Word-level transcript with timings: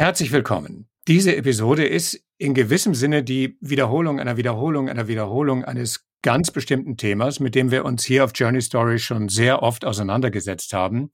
Herzlich 0.00 0.32
willkommen. 0.32 0.88
Diese 1.08 1.36
Episode 1.36 1.86
ist 1.86 2.24
in 2.38 2.54
gewissem 2.54 2.94
Sinne 2.94 3.22
die 3.22 3.58
Wiederholung 3.60 4.18
einer 4.18 4.38
Wiederholung 4.38 4.88
einer 4.88 5.08
Wiederholung 5.08 5.62
eines 5.62 6.06
ganz 6.22 6.50
bestimmten 6.50 6.96
Themas, 6.96 7.38
mit 7.38 7.54
dem 7.54 7.70
wir 7.70 7.84
uns 7.84 8.06
hier 8.06 8.24
auf 8.24 8.30
Journey 8.34 8.62
Story 8.62 8.98
schon 8.98 9.28
sehr 9.28 9.62
oft 9.62 9.84
auseinandergesetzt 9.84 10.72
haben, 10.72 11.12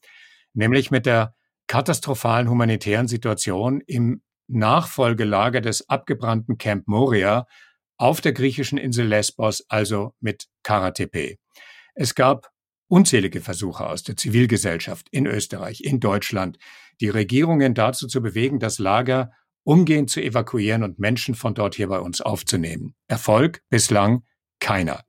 nämlich 0.53 0.93
mit 0.93 1.05
der 1.05 1.35
katastrophalen 1.67 2.49
humanitären 2.49 3.09
Situation 3.09 3.81
im 3.89 4.23
Nachfolgelager 4.47 5.61
des 5.61 5.89
abgebrannten 5.89 6.57
Camp 6.57 6.87
Moria 6.87 7.49
auf 7.97 8.21
der 8.21 8.35
griechischen 8.35 8.79
Insel 8.79 9.09
Lesbos, 9.09 9.65
also 9.69 10.13
mit 10.21 10.47
Karatepe. 10.63 11.39
Es 11.97 12.15
gab 12.15 12.53
unzählige 12.87 13.41
Versuche 13.41 13.85
aus 13.85 14.05
der 14.05 14.17
Zivilgesellschaft 14.17 15.09
in 15.11 15.27
Österreich, 15.27 15.81
in 15.83 15.99
Deutschland, 15.99 16.59
die 17.01 17.09
Regierungen 17.09 17.75
dazu 17.75 18.07
zu 18.07 18.23
bewegen, 18.23 18.59
das 18.59 18.79
Lager 18.79 19.31
umgehend 19.65 20.11
zu 20.11 20.23
evakuieren 20.23 20.83
und 20.83 20.99
Menschen 20.99 21.35
von 21.35 21.55
dort 21.55 21.75
hier 21.75 21.89
bei 21.89 21.99
uns 21.99 22.21
aufzunehmen. 22.21 22.95
Erfolg 23.09 23.63
bislang 23.69 24.23
keiner. 24.61 25.03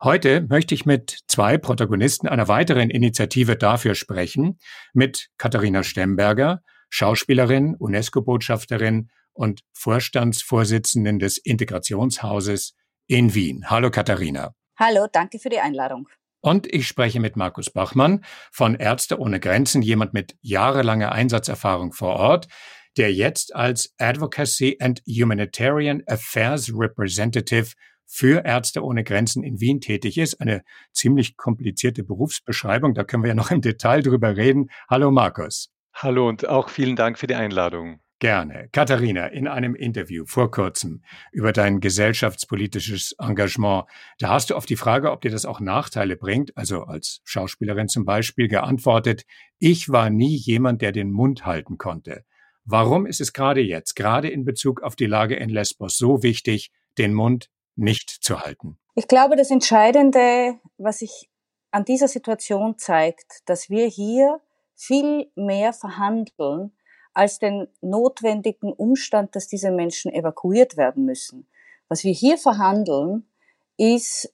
Heute 0.00 0.42
möchte 0.48 0.74
ich 0.74 0.86
mit 0.86 1.18
zwei 1.26 1.58
Protagonisten 1.58 2.28
einer 2.28 2.46
weiteren 2.46 2.90
Initiative 2.90 3.56
dafür 3.56 3.96
sprechen, 3.96 4.58
mit 4.92 5.28
Katharina 5.36 5.82
Stemberger, 5.82 6.62
Schauspielerin, 6.88 7.74
UNESCO-Botschafterin 7.74 9.10
und 9.32 9.62
Vorstandsvorsitzenden 9.72 11.18
des 11.18 11.36
Integrationshauses 11.38 12.74
in 13.08 13.34
Wien. 13.34 13.68
Hallo 13.68 13.90
Katharina. 13.90 14.54
Hallo, 14.78 15.08
danke 15.10 15.40
für 15.40 15.48
die 15.48 15.58
Einladung. 15.58 16.08
Und 16.40 16.72
ich 16.72 16.86
spreche 16.86 17.20
mit 17.20 17.36
Markus 17.36 17.70
Bachmann 17.70 18.24
von 18.52 18.74
Ärzte 18.74 19.18
ohne 19.18 19.40
Grenzen, 19.40 19.82
jemand 19.82 20.14
mit 20.14 20.36
jahrelanger 20.40 21.12
Einsatzerfahrung 21.12 21.92
vor 21.92 22.16
Ort, 22.16 22.48
der 22.96 23.12
jetzt 23.12 23.54
als 23.54 23.94
Advocacy 23.98 24.76
and 24.80 25.02
Humanitarian 25.06 26.02
Affairs 26.06 26.72
Representative 26.74 27.72
für 28.06 28.44
Ärzte 28.44 28.82
ohne 28.82 29.04
Grenzen 29.04 29.44
in 29.44 29.60
Wien 29.60 29.80
tätig 29.80 30.16
ist. 30.16 30.40
Eine 30.40 30.62
ziemlich 30.92 31.36
komplizierte 31.36 32.02
Berufsbeschreibung, 32.02 32.94
da 32.94 33.04
können 33.04 33.22
wir 33.22 33.28
ja 33.28 33.34
noch 33.34 33.50
im 33.50 33.60
Detail 33.60 34.02
drüber 34.02 34.36
reden. 34.36 34.70
Hallo 34.88 35.10
Markus. 35.10 35.70
Hallo 35.92 36.28
und 36.28 36.48
auch 36.48 36.68
vielen 36.68 36.96
Dank 36.96 37.18
für 37.18 37.26
die 37.26 37.34
Einladung. 37.34 38.00
Gerne. 38.20 38.68
Katharina, 38.72 39.28
in 39.28 39.46
einem 39.46 39.76
Interview 39.76 40.24
vor 40.26 40.50
kurzem 40.50 41.02
über 41.30 41.52
dein 41.52 41.78
gesellschaftspolitisches 41.78 43.14
Engagement, 43.20 43.84
da 44.18 44.30
hast 44.30 44.50
du 44.50 44.56
auf 44.56 44.66
die 44.66 44.74
Frage, 44.74 45.12
ob 45.12 45.20
dir 45.20 45.30
das 45.30 45.46
auch 45.46 45.60
Nachteile 45.60 46.16
bringt, 46.16 46.56
also 46.56 46.82
als 46.82 47.20
Schauspielerin 47.22 47.86
zum 47.86 48.04
Beispiel, 48.04 48.48
geantwortet, 48.48 49.24
ich 49.60 49.88
war 49.88 50.10
nie 50.10 50.34
jemand, 50.34 50.82
der 50.82 50.90
den 50.90 51.12
Mund 51.12 51.46
halten 51.46 51.78
konnte. 51.78 52.24
Warum 52.64 53.06
ist 53.06 53.20
es 53.20 53.32
gerade 53.32 53.60
jetzt, 53.60 53.94
gerade 53.94 54.28
in 54.28 54.44
Bezug 54.44 54.82
auf 54.82 54.96
die 54.96 55.06
Lage 55.06 55.36
in 55.36 55.48
Lesbos, 55.48 55.96
so 55.96 56.24
wichtig, 56.24 56.72
den 56.98 57.14
Mund 57.14 57.50
nicht 57.76 58.10
zu 58.10 58.40
halten? 58.40 58.78
Ich 58.96 59.06
glaube, 59.06 59.36
das 59.36 59.52
Entscheidende, 59.52 60.58
was 60.76 60.98
sich 60.98 61.30
an 61.70 61.84
dieser 61.84 62.08
Situation 62.08 62.78
zeigt, 62.78 63.42
dass 63.46 63.70
wir 63.70 63.86
hier 63.86 64.40
viel 64.74 65.30
mehr 65.36 65.72
verhandeln, 65.72 66.72
als 67.18 67.40
den 67.40 67.66
notwendigen 67.80 68.72
Umstand, 68.72 69.34
dass 69.34 69.48
diese 69.48 69.72
Menschen 69.72 70.12
evakuiert 70.12 70.76
werden 70.76 71.04
müssen. 71.04 71.48
Was 71.88 72.04
wir 72.04 72.12
hier 72.12 72.38
verhandeln, 72.38 73.28
ist, 73.76 74.32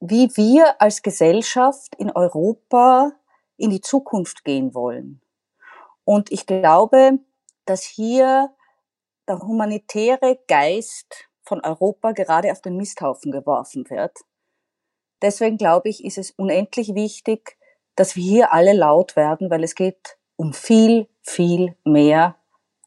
wie 0.00 0.28
wir 0.36 0.82
als 0.82 1.02
Gesellschaft 1.02 1.94
in 1.94 2.10
Europa 2.10 3.12
in 3.56 3.70
die 3.70 3.80
Zukunft 3.80 4.44
gehen 4.44 4.74
wollen. 4.74 5.20
Und 6.02 6.32
ich 6.32 6.46
glaube, 6.46 7.20
dass 7.66 7.84
hier 7.84 8.52
der 9.28 9.38
humanitäre 9.38 10.40
Geist 10.48 11.28
von 11.44 11.60
Europa 11.60 12.10
gerade 12.10 12.50
auf 12.50 12.60
den 12.60 12.76
Misthaufen 12.76 13.30
geworfen 13.30 13.88
wird. 13.88 14.18
Deswegen 15.22 15.56
glaube 15.56 15.88
ich, 15.88 16.04
ist 16.04 16.18
es 16.18 16.32
unendlich 16.32 16.96
wichtig, 16.96 17.56
dass 17.94 18.16
wir 18.16 18.24
hier 18.24 18.52
alle 18.52 18.72
laut 18.72 19.14
werden, 19.14 19.50
weil 19.50 19.62
es 19.62 19.76
geht 19.76 20.18
um 20.36 20.52
viel, 20.52 21.08
viel 21.22 21.76
mehr 21.84 22.36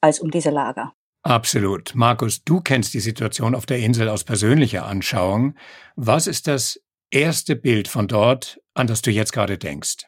als 0.01 0.19
um 0.19 0.31
diese 0.31 0.49
Lager. 0.49 0.93
Absolut. 1.23 1.95
Markus, 1.95 2.43
du 2.43 2.61
kennst 2.61 2.93
die 2.93 2.99
Situation 2.99 3.55
auf 3.55 3.65
der 3.65 3.79
Insel 3.79 4.09
aus 4.09 4.23
persönlicher 4.23 4.85
Anschauung. 4.85 5.55
Was 5.95 6.27
ist 6.27 6.47
das 6.47 6.79
erste 7.09 7.55
Bild 7.55 7.87
von 7.87 8.07
dort, 8.07 8.61
an 8.75 8.85
das 8.87 9.01
du 9.01 9.09
jetzt 9.09 9.33
gerade 9.33 9.57
denkst? 9.57 10.05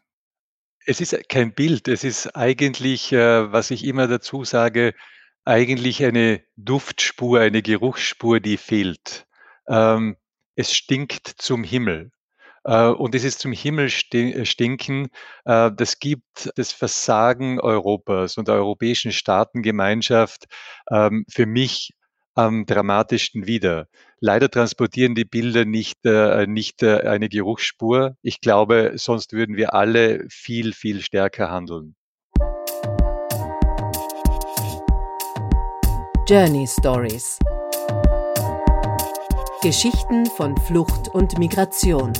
Es 0.85 1.01
ist 1.01 1.17
kein 1.27 1.53
Bild, 1.53 1.87
es 1.87 2.03
ist 2.03 2.35
eigentlich, 2.35 3.11
äh, 3.11 3.51
was 3.51 3.71
ich 3.71 3.83
immer 3.83 4.07
dazu 4.07 4.43
sage, 4.43 4.93
eigentlich 5.43 6.03
eine 6.03 6.43
Duftspur, 6.55 7.39
eine 7.39 7.61
Geruchsspur, 7.61 8.39
die 8.39 8.57
fehlt. 8.57 9.25
Ähm, 9.67 10.17
es 10.55 10.73
stinkt 10.73 11.27
zum 11.37 11.63
Himmel. 11.63 12.11
Äh, 12.67 12.89
und 12.89 13.13
dieses 13.13 13.37
zum 13.37 13.53
Himmel 13.53 13.89
äh, 14.13 14.45
stinken, 14.45 15.07
äh, 15.45 15.71
das 15.75 15.99
gibt 15.99 16.51
das 16.55 16.71
Versagen 16.73 17.59
Europas 17.59 18.37
und 18.37 18.49
der 18.49 18.55
europäischen 18.55 19.11
Staatengemeinschaft 19.11 20.45
ähm, 20.91 21.25
für 21.29 21.45
mich 21.45 21.93
am 22.35 22.65
dramatischsten 22.65 23.47
wieder. 23.47 23.87
Leider 24.19 24.51
transportieren 24.51 25.15
die 25.15 25.25
Bilder 25.25 25.65
nicht, 25.65 26.05
nicht 26.05 26.83
eine 26.83 27.29
Geruchsspur. 27.29 28.15
Ich 28.21 28.41
glaube, 28.41 28.91
sonst 28.93 29.33
würden 29.33 29.57
wir 29.57 29.73
alle 29.73 30.23
viel, 30.29 30.73
viel 30.73 31.01
stärker 31.01 31.49
handeln. 31.49 31.95
Journey 36.27 36.67
Stories 36.67 37.39
Geschichten 39.63 40.27
von 40.27 40.55
Flucht 40.57 41.07
und 41.09 41.39
Migration. 41.39 42.13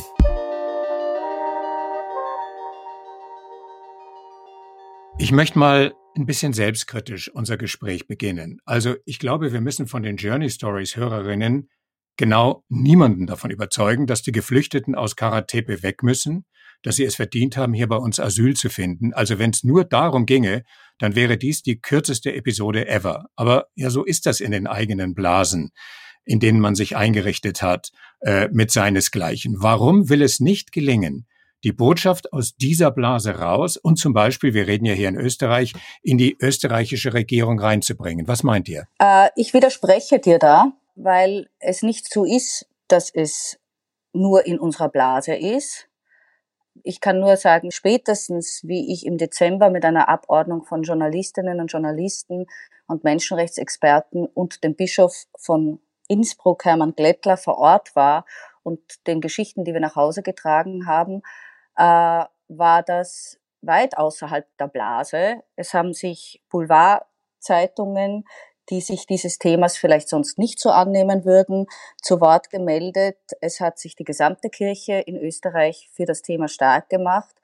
Ich 5.19 5.31
möchte 5.31 5.57
mal 5.57 5.95
ein 6.15 6.27
bisschen 6.27 6.53
selbstkritisch 6.53 7.33
unser 7.33 7.57
Gespräch 7.57 8.07
beginnen. 8.07 8.59
Also 8.65 8.95
ich 9.05 9.17
glaube, 9.17 9.51
wir 9.51 9.61
müssen 9.61 9.87
von 9.87 10.03
den 10.03 10.17
Journey 10.17 10.49
Stories 10.49 10.95
Hörerinnen 10.95 11.69
genau 12.17 12.63
niemanden 12.69 13.25
davon 13.25 13.49
überzeugen, 13.49 14.05
dass 14.05 14.21
die 14.21 14.31
Geflüchteten 14.31 14.93
aus 14.93 15.15
Karatepe 15.15 15.81
weg 15.81 16.03
müssen, 16.03 16.45
dass 16.83 16.97
sie 16.97 17.03
es 17.03 17.15
verdient 17.15 17.57
haben, 17.57 17.73
hier 17.73 17.87
bei 17.87 17.95
uns 17.95 18.19
Asyl 18.19 18.55
zu 18.55 18.69
finden. 18.69 19.11
Also 19.13 19.39
wenn 19.39 19.49
es 19.49 19.63
nur 19.63 19.85
darum 19.85 20.27
ginge, 20.27 20.63
dann 20.99 21.15
wäre 21.15 21.37
dies 21.37 21.63
die 21.63 21.81
kürzeste 21.81 22.33
Episode 22.35 22.87
ever. 22.87 23.25
Aber 23.35 23.67
ja, 23.73 23.89
so 23.89 24.03
ist 24.03 24.27
das 24.27 24.39
in 24.39 24.51
den 24.51 24.67
eigenen 24.67 25.15
Blasen, 25.15 25.71
in 26.25 26.39
denen 26.39 26.59
man 26.59 26.75
sich 26.75 26.95
eingerichtet 26.95 27.63
hat, 27.63 27.89
äh, 28.21 28.49
mit 28.51 28.69
seinesgleichen. 28.69 29.55
Warum 29.57 30.09
will 30.09 30.21
es 30.21 30.39
nicht 30.39 30.71
gelingen, 30.71 31.25
die 31.63 31.71
Botschaft 31.71 32.31
aus 32.33 32.55
dieser 32.55 32.91
Blase 32.91 33.39
raus 33.39 33.77
und 33.77 33.97
zum 33.97 34.13
Beispiel, 34.13 34.53
wir 34.53 34.67
reden 34.67 34.85
ja 34.85 34.93
hier 34.93 35.09
in 35.09 35.15
Österreich, 35.15 35.73
in 36.01 36.17
die 36.17 36.37
österreichische 36.39 37.13
Regierung 37.13 37.59
reinzubringen. 37.59 38.27
Was 38.27 38.43
meint 38.43 38.69
ihr? 38.69 38.87
Äh, 38.99 39.29
ich 39.35 39.53
widerspreche 39.53 40.19
dir 40.19 40.39
da, 40.39 40.73
weil 40.95 41.49
es 41.59 41.83
nicht 41.83 42.11
so 42.11 42.25
ist, 42.25 42.67
dass 42.87 43.09
es 43.09 43.59
nur 44.13 44.45
in 44.45 44.59
unserer 44.59 44.89
Blase 44.89 45.35
ist. 45.35 45.87
Ich 46.83 47.01
kann 47.01 47.19
nur 47.19 47.37
sagen, 47.37 47.71
spätestens 47.71 48.61
wie 48.63 48.93
ich 48.93 49.05
im 49.05 49.17
Dezember 49.17 49.69
mit 49.69 49.83
einer 49.83 50.09
Abordnung 50.09 50.63
von 50.63 50.83
Journalistinnen 50.83 51.59
und 51.59 51.71
Journalisten 51.71 52.45
und 52.87 53.03
Menschenrechtsexperten 53.03 54.25
und 54.25 54.63
dem 54.63 54.75
Bischof 54.75 55.25
von 55.37 55.79
Innsbruck, 56.07 56.65
Hermann 56.65 56.95
Glättler, 56.95 57.35
vor 57.35 57.57
Ort 57.57 57.95
war 57.95 58.25
und 58.63 58.79
den 59.07 59.21
Geschichten, 59.21 59.65
die 59.65 59.73
wir 59.73 59.79
nach 59.79 59.95
Hause 59.95 60.21
getragen 60.23 60.87
haben, 60.87 61.21
äh, 61.77 62.25
war 62.49 62.83
das 62.83 63.39
weit 63.61 63.97
außerhalb 63.97 64.45
der 64.57 64.67
Blase. 64.67 65.43
Es 65.55 65.73
haben 65.73 65.93
sich 65.93 66.41
Boulevardzeitungen, 66.49 68.25
die 68.69 68.81
sich 68.81 69.05
dieses 69.07 69.37
Themas 69.39 69.77
vielleicht 69.77 70.09
sonst 70.09 70.37
nicht 70.37 70.59
so 70.59 70.69
annehmen 70.69 71.23
würden, 71.23 71.67
zu 72.01 72.19
Wort 72.19 72.49
gemeldet. 72.49 73.17
Es 73.39 73.59
hat 73.59 73.79
sich 73.79 73.95
die 73.95 74.03
gesamte 74.03 74.49
Kirche 74.49 74.93
in 74.93 75.17
Österreich 75.17 75.89
für 75.93 76.05
das 76.05 76.21
Thema 76.21 76.47
stark 76.47 76.89
gemacht. 76.89 77.35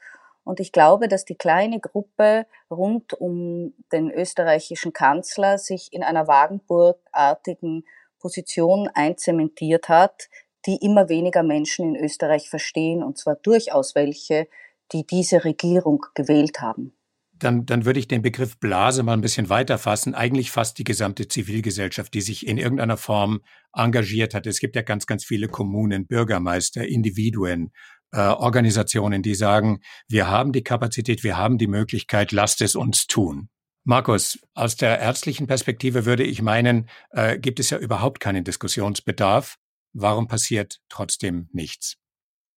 Und 0.44 0.60
ich 0.60 0.74
glaube, 0.74 1.08
dass 1.08 1.24
die 1.24 1.38
kleine 1.38 1.80
Gruppe 1.80 2.46
rund 2.70 3.14
um 3.14 3.74
den 3.94 4.12
österreichischen 4.12 4.92
Kanzler 4.92 5.58
sich 5.58 5.94
in 5.94 6.04
einer 6.04 6.28
Wagenburgartigen 6.28 7.86
Position 8.20 8.90
einzementiert 8.94 9.88
hat, 9.88 10.30
die 10.66 10.78
immer 10.82 11.10
weniger 11.10 11.44
Menschen 11.44 11.96
in 11.96 12.04
Österreich 12.04 12.50
verstehen, 12.50 13.04
und 13.04 13.18
zwar 13.18 13.36
durchaus 13.36 13.96
welche, 13.96 14.48
die 14.92 15.06
diese 15.06 15.44
Regierung 15.44 16.06
gewählt 16.16 16.62
haben. 16.62 16.94
Dann, 17.34 17.66
dann 17.66 17.84
würde 17.84 18.00
ich 18.00 18.08
den 18.08 18.22
Begriff 18.22 18.58
Blase 18.60 19.04
mal 19.04 19.14
ein 19.14 19.22
bisschen 19.22 19.50
weiter 19.50 19.78
fassen. 19.78 20.14
Eigentlich 20.16 20.52
fast 20.52 20.78
die 20.78 20.84
gesamte 20.84 21.28
Zivilgesellschaft, 21.28 22.14
die 22.14 22.22
sich 22.22 22.48
in 22.48 22.58
irgendeiner 22.58 22.96
Form 22.96 23.42
engagiert 23.74 24.34
hat. 24.34 24.48
Es 24.48 24.60
gibt 24.60 24.76
ja 24.76 24.82
ganz, 24.82 25.08
ganz 25.08 25.26
viele 25.26 25.48
Kommunen, 25.48 26.08
Bürgermeister, 26.08 26.88
Individuen, 26.88 27.72
äh, 28.12 28.20
Organisationen, 28.20 29.24
die 29.24 29.36
sagen, 29.36 29.82
wir 30.08 30.30
haben 30.30 30.54
die 30.54 30.64
Kapazität, 30.64 31.24
wir 31.24 31.36
haben 31.36 31.58
die 31.58 31.68
Möglichkeit, 31.68 32.32
lasst 32.32 32.62
es 32.62 32.76
uns 32.76 33.08
tun. 33.08 33.50
Markus, 33.84 34.40
aus 34.54 34.78
der 34.78 35.00
ärztlichen 35.00 35.48
Perspektive 35.48 36.06
würde 36.06 36.24
ich 36.24 36.42
meinen, 36.42 36.88
äh, 37.10 37.38
gibt 37.38 37.60
es 37.60 37.70
ja 37.70 37.78
überhaupt 37.78 38.22
keinen 38.22 38.46
Diskussionsbedarf. 38.46 39.58
Warum 39.94 40.28
passiert 40.28 40.80
trotzdem 40.90 41.50
nichts? 41.54 41.98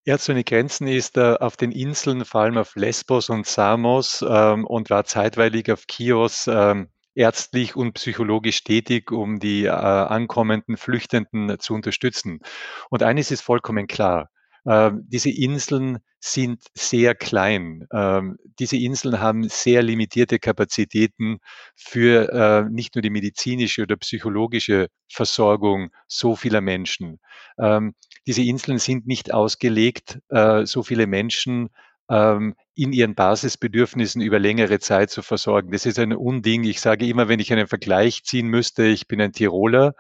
Ärzte 0.05 0.33
ohne 0.33 0.45
Grenzen 0.45 0.87
ist 0.87 1.17
äh, 1.17 1.37
auf 1.41 1.57
den 1.57 1.73
Inseln, 1.73 2.25
vor 2.25 2.43
allem 2.43 2.59
auf 2.59 2.77
Lesbos 2.77 3.29
und 3.29 3.47
Samos 3.47 4.25
ähm, 4.27 4.65
und 4.65 4.89
war 4.89 5.05
zeitweilig 5.05 5.71
auf 5.71 5.85
Chios 5.91 6.47
ähm, 6.47 6.89
ärztlich 7.15 7.75
und 7.75 7.95
psychologisch 7.95 8.63
tätig, 8.63 9.11
um 9.11 9.41
die 9.41 9.65
äh, 9.65 9.71
ankommenden 9.71 10.77
Flüchtenden 10.77 11.59
zu 11.59 11.75
unterstützen. 11.75 12.41
Und 12.89 13.03
eines 13.03 13.31
ist 13.31 13.41
vollkommen 13.41 13.87
klar. 13.89 14.31
Ähm, 14.67 15.05
diese 15.09 15.31
Inseln 15.31 15.99
sind 16.21 16.63
sehr 16.75 17.15
klein. 17.15 17.87
Ähm, 17.93 18.37
diese 18.59 18.77
Inseln 18.77 19.21
haben 19.21 19.49
sehr 19.49 19.83
limitierte 19.83 20.39
Kapazitäten 20.39 21.39
für 21.77 22.33
äh, 22.33 22.71
nicht 22.71 22.95
nur 22.95 23.03
die 23.03 23.11
medizinische 23.11 23.83
oder 23.83 23.97
psychologische 23.97 24.89
Versorgung 25.09 25.91
so 26.09 26.35
vieler 26.35 26.61
Menschen. 26.61 27.21
Ähm, 27.59 27.95
diese 28.27 28.43
Inseln 28.43 28.79
sind 28.79 29.07
nicht 29.07 29.33
ausgelegt, 29.33 30.19
äh, 30.31 30.67
so 30.67 30.83
viele 30.83 31.07
Menschen 31.07 31.71
in 32.09 32.93
ihren 32.93 33.17
Basisbedürfnissen 33.17 34.23
über 34.23 34.39
längere 34.39 34.79
Zeit 34.79 35.11
zu 35.11 35.23
versorgen. 35.23 35.73
Das 35.73 35.87
ist 35.87 35.99
ein 35.99 36.13
Unding. 36.13 36.63
Ich 36.63 36.81
sage 36.81 37.05
immer, 37.05 37.27
wenn 37.27 37.41
ich 37.41 37.53
einen 37.53 37.67
Vergleich 37.67 38.23
ziehen 38.23 38.47
müsste, 38.47 38.85
ich 38.85 39.09
bin 39.09 39.21
ein 39.21 39.33
Tiroler. 39.33 39.97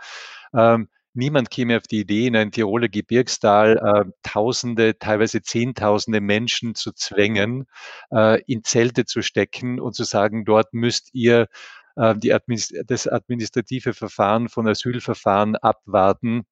Niemand 1.16 1.50
käme 1.50 1.76
auf 1.78 1.84
die 1.84 2.00
Idee, 2.00 2.26
in 2.26 2.36
ein 2.36 2.52
Tiroler 2.52 2.88
Gebirgstal 2.88 3.78
äh, 3.78 4.10
Tausende, 4.22 4.98
teilweise 4.98 5.42
Zehntausende 5.42 6.20
Menschen 6.20 6.74
zu 6.74 6.92
zwängen, 6.92 7.66
äh, 8.12 8.42
in 8.42 8.62
Zelte 8.64 9.06
zu 9.06 9.22
stecken 9.22 9.80
und 9.80 9.94
zu 9.94 10.04
sagen, 10.04 10.44
dort 10.44 10.74
müsst 10.74 11.08
ihr 11.14 11.48
äh, 11.96 12.32
Administ 12.32 12.74
das 12.86 13.08
administrative 13.08 13.94
Verfahren 13.94 14.48
von 14.48 14.68
Asylverfahren 14.68 15.56
abwarten 15.56 16.44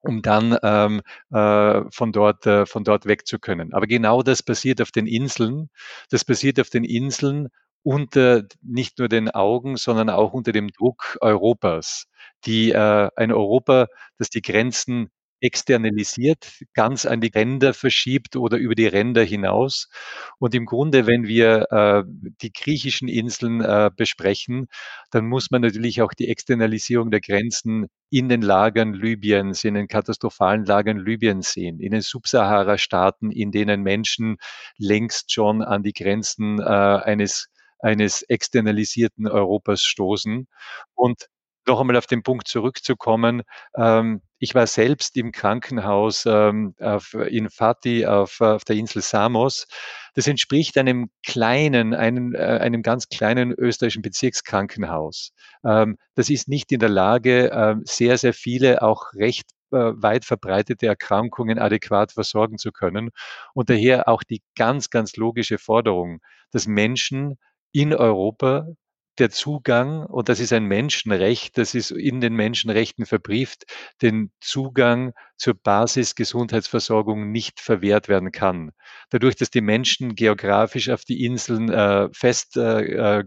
um 0.00 0.22
dann 0.22 0.56
ähm, 0.62 1.02
äh, 1.32 1.82
von, 1.90 2.12
dort, 2.12 2.46
äh, 2.46 2.66
von 2.66 2.84
dort 2.84 3.06
weg 3.06 3.26
zu 3.26 3.38
können. 3.38 3.72
Aber 3.74 3.86
genau 3.86 4.22
das 4.22 4.44
passiert 4.44 4.80
auf 4.80 4.92
den 4.92 5.08
Inseln. 5.08 5.70
Das 6.08 6.24
passiert 6.24 6.60
auf 6.60 6.70
den 6.70 6.84
Inseln 6.84 7.48
unter 7.82 8.44
nicht 8.62 8.98
nur 8.98 9.08
den 9.08 9.30
Augen, 9.30 9.76
sondern 9.76 10.10
auch 10.10 10.32
unter 10.32 10.52
dem 10.52 10.68
Druck 10.68 11.18
Europas 11.20 12.06
die 12.44 12.72
äh, 12.72 13.10
ein 13.16 13.32
Europa, 13.32 13.86
das 14.18 14.30
die 14.30 14.42
Grenzen 14.42 15.10
externalisiert, 15.40 16.50
ganz 16.74 17.06
an 17.06 17.20
die 17.20 17.30
Ränder 17.32 17.72
verschiebt 17.72 18.34
oder 18.34 18.56
über 18.56 18.74
die 18.74 18.88
Ränder 18.88 19.22
hinaus. 19.22 19.88
Und 20.40 20.52
im 20.52 20.66
Grunde, 20.66 21.06
wenn 21.06 21.28
wir 21.28 21.70
äh, 21.70 22.02
die 22.42 22.52
griechischen 22.52 23.06
Inseln 23.06 23.60
äh, 23.60 23.88
besprechen, 23.96 24.66
dann 25.12 25.26
muss 25.26 25.52
man 25.52 25.62
natürlich 25.62 26.02
auch 26.02 26.12
die 26.12 26.26
Externalisierung 26.28 27.12
der 27.12 27.20
Grenzen 27.20 27.86
in 28.10 28.28
den 28.28 28.42
Lagern 28.42 28.94
Libyens, 28.94 29.62
in 29.62 29.74
den 29.74 29.86
katastrophalen 29.86 30.64
Lagern 30.64 30.98
Libyens 30.98 31.52
sehen, 31.52 31.78
in 31.78 31.92
den 31.92 32.00
Subsahara-Staaten, 32.00 33.30
in 33.30 33.52
denen 33.52 33.82
Menschen 33.84 34.38
längst 34.76 35.32
schon 35.32 35.62
an 35.62 35.84
die 35.84 35.92
Grenzen 35.92 36.58
äh, 36.58 36.64
eines 36.64 37.48
eines 37.80 38.22
externalisierten 38.22 39.28
Europas 39.28 39.82
stoßen. 39.82 40.48
Und 40.94 41.28
noch 41.66 41.80
einmal 41.80 41.96
auf 41.96 42.06
den 42.06 42.22
Punkt 42.22 42.48
zurückzukommen. 42.48 43.42
Ähm, 43.76 44.22
ich 44.38 44.54
war 44.54 44.66
selbst 44.66 45.16
im 45.16 45.32
Krankenhaus 45.32 46.24
ähm, 46.26 46.74
in 47.28 47.50
Fati 47.50 48.06
auf, 48.06 48.38
der 48.40 48.76
Insel 48.76 49.02
Samos. 49.02 49.66
Das 50.14 50.26
entspricht 50.26 50.78
einem 50.78 51.10
kleinen, 51.26 51.94
einem, 51.94 52.34
äh, 52.34 52.38
einem 52.38 52.82
ganz 52.82 53.08
kleinen 53.08 53.52
österreichischen 53.52 54.02
Bezirkskrankenhaus. 54.02 55.32
Ähm, 55.64 55.98
das 56.14 56.30
ist 56.30 56.48
nicht 56.48 56.72
in 56.72 56.80
der 56.80 56.88
Lage, 56.88 57.80
sehr, 57.84 58.18
sehr 58.18 58.32
viele 58.32 58.82
auch 58.82 59.12
recht 59.14 59.50
äh, 59.70 59.92
weit 59.96 60.24
verbreitete 60.24 60.86
Erkrankungen 60.86 61.58
adäquat 61.58 62.12
versorgen 62.12 62.56
zu 62.56 62.72
können. 62.72 63.10
Und 63.52 63.68
daher 63.68 64.08
auch 64.08 64.22
die 64.22 64.40
ganz, 64.56 64.88
ganz 64.88 65.16
logische 65.16 65.58
Forderung, 65.58 66.20
dass 66.52 66.66
Menschen 66.66 67.36
in 67.72 67.94
Europa 67.94 68.66
der 69.18 69.30
Zugang, 69.30 70.06
und 70.06 70.28
das 70.28 70.40
ist 70.40 70.52
ein 70.52 70.64
Menschenrecht, 70.64 71.58
das 71.58 71.74
ist 71.74 71.90
in 71.90 72.20
den 72.20 72.34
Menschenrechten 72.34 73.04
verbrieft, 73.06 73.64
den 74.00 74.30
Zugang 74.40 75.12
zur 75.36 75.54
Basisgesundheitsversorgung 75.54 77.30
nicht 77.30 77.60
verwehrt 77.60 78.08
werden 78.08 78.32
kann. 78.32 78.70
Dadurch, 79.10 79.36
dass 79.36 79.50
die 79.50 79.60
Menschen 79.60 80.14
geografisch 80.14 80.88
auf 80.88 81.04
die 81.04 81.24
Inseln 81.24 81.68
äh, 81.70 82.08
fest 82.12 82.56
äh, 82.56 83.22
äh 83.22 83.24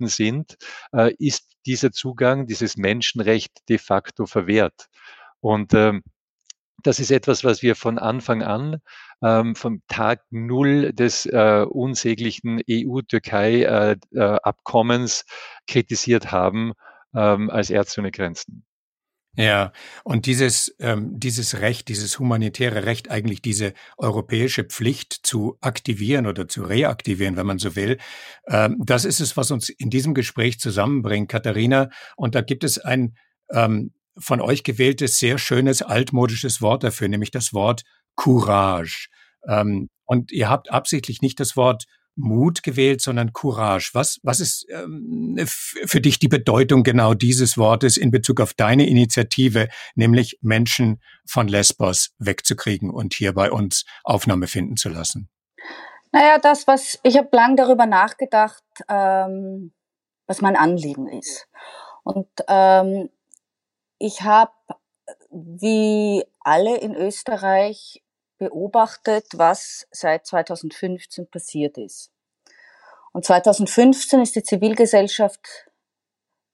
sind, 0.00 0.56
äh, 0.92 1.14
ist 1.18 1.56
dieser 1.66 1.92
Zugang, 1.92 2.46
dieses 2.46 2.76
Menschenrecht 2.76 3.52
de 3.68 3.78
facto 3.78 4.26
verwehrt. 4.26 4.86
Und 5.40 5.74
ähm, 5.74 6.02
das 6.82 6.98
ist 7.00 7.10
etwas, 7.10 7.42
was 7.44 7.62
wir 7.62 7.76
von 7.76 7.98
Anfang 7.98 8.42
an 8.42 8.80
ähm, 9.22 9.54
vom 9.54 9.82
Tag 9.88 10.22
Null 10.30 10.92
des 10.92 11.24
äh, 11.26 11.64
unsäglichen 11.68 12.62
EU-Türkei-Abkommens 12.70 15.20
äh, 15.20 15.24
äh, 15.24 15.26
kritisiert 15.66 16.30
haben 16.30 16.72
ähm, 17.14 17.50
als 17.50 17.70
Ärzte 17.70 18.00
ohne 18.00 18.12
Grenzen. 18.12 18.64
Ja, 19.36 19.72
und 20.02 20.26
dieses, 20.26 20.74
ähm, 20.80 21.20
dieses 21.20 21.60
Recht, 21.60 21.88
dieses 21.88 22.18
humanitäre 22.18 22.86
Recht, 22.86 23.08
eigentlich 23.08 23.40
diese 23.40 23.72
europäische 23.96 24.64
Pflicht 24.64 25.12
zu 25.12 25.56
aktivieren 25.60 26.26
oder 26.26 26.48
zu 26.48 26.64
reaktivieren, 26.64 27.36
wenn 27.36 27.46
man 27.46 27.60
so 27.60 27.76
will, 27.76 27.98
ähm, 28.48 28.82
das 28.84 29.04
ist 29.04 29.20
es, 29.20 29.36
was 29.36 29.52
uns 29.52 29.68
in 29.68 29.90
diesem 29.90 30.14
Gespräch 30.14 30.58
zusammenbringt, 30.58 31.28
Katharina. 31.28 31.88
Und 32.16 32.34
da 32.34 32.40
gibt 32.40 32.64
es 32.64 32.78
ein 32.78 33.16
ähm, 33.52 33.92
von 34.18 34.40
euch 34.40 34.64
gewähltes, 34.64 35.18
sehr 35.18 35.38
schönes, 35.38 35.82
altmodisches 35.82 36.60
Wort 36.60 36.84
dafür, 36.84 37.08
nämlich 37.08 37.30
das 37.30 37.52
Wort 37.52 37.82
Courage. 38.16 39.08
Ähm, 39.46 39.88
und 40.04 40.32
ihr 40.32 40.48
habt 40.48 40.70
absichtlich 40.70 41.22
nicht 41.22 41.38
das 41.40 41.56
Wort 41.56 41.84
Mut 42.18 42.62
gewählt, 42.64 43.00
sondern 43.00 43.32
Courage. 43.32 43.90
Was, 43.92 44.18
was 44.22 44.40
ist 44.40 44.66
ähm, 44.70 45.36
für 45.46 46.00
dich 46.00 46.18
die 46.18 46.28
Bedeutung 46.28 46.82
genau 46.82 47.14
dieses 47.14 47.56
Wortes 47.56 47.96
in 47.96 48.10
Bezug 48.10 48.40
auf 48.40 48.54
deine 48.54 48.88
Initiative, 48.88 49.68
nämlich 49.94 50.38
Menschen 50.42 51.00
von 51.26 51.46
Lesbos 51.46 52.10
wegzukriegen 52.18 52.90
und 52.90 53.14
hier 53.14 53.32
bei 53.32 53.50
uns 53.52 53.84
Aufnahme 54.02 54.48
finden 54.48 54.76
zu 54.76 54.88
lassen? 54.88 55.28
Naja, 56.10 56.38
das, 56.38 56.66
was 56.66 56.98
ich 57.04 57.16
habe 57.16 57.28
lang 57.32 57.56
darüber 57.56 57.86
nachgedacht, 57.86 58.64
ähm, 58.88 59.72
was 60.26 60.40
mein 60.40 60.56
Anliegen 60.56 61.06
ist. 61.08 61.46
Und 62.02 62.28
ähm, 62.48 63.10
ich 63.98 64.22
habe, 64.22 64.52
wie 65.30 66.24
alle 66.40 66.78
in 66.78 66.94
Österreich, 66.94 68.02
beobachtet, 68.38 69.26
was 69.34 69.86
seit 69.90 70.26
2015 70.26 71.28
passiert 71.28 71.76
ist. 71.76 72.10
Und 73.12 73.24
2015 73.24 74.20
ist 74.20 74.36
die 74.36 74.44
Zivilgesellschaft 74.44 75.68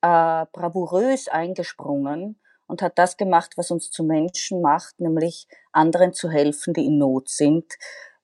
äh, 0.01 0.47
bravourös 0.53 1.29
eingesprungen 1.29 2.41
und 2.67 2.81
hat 2.81 2.99
das 2.99 3.17
gemacht, 3.17 3.53
was 3.57 3.71
uns 3.71 3.91
zu 3.91 4.03
Menschen 4.03 4.63
macht, 4.63 4.99
nämlich 4.99 5.47
anderen 5.73 6.15
zu 6.15 6.31
helfen, 6.31 6.73
die 6.73 6.87
in 6.87 6.99
Not 6.99 7.29
sind, 7.29 7.75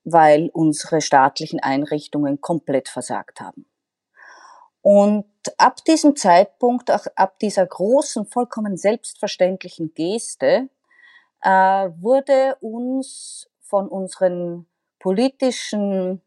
weil 0.04 0.48
unsere 0.54 1.02
staatlichen 1.02 1.60
Einrichtungen 1.60 2.40
komplett 2.40 2.88
versagt 2.88 3.40
haben. 3.40 3.66
Und 4.82 5.26
ab 5.58 5.84
diesem 5.84 6.16
Zeitpunkt, 6.16 6.90
auch 6.90 7.06
ab 7.14 7.38
dieser 7.38 7.66
großen, 7.66 8.26
vollkommen 8.26 8.76
selbstverständlichen 8.76 9.92
Geste, 9.94 10.68
äh, 11.42 11.50
wurde 11.50 12.56
uns 12.60 13.48
von 13.60 13.88
unseren 13.88 14.66
politischen 14.98 16.22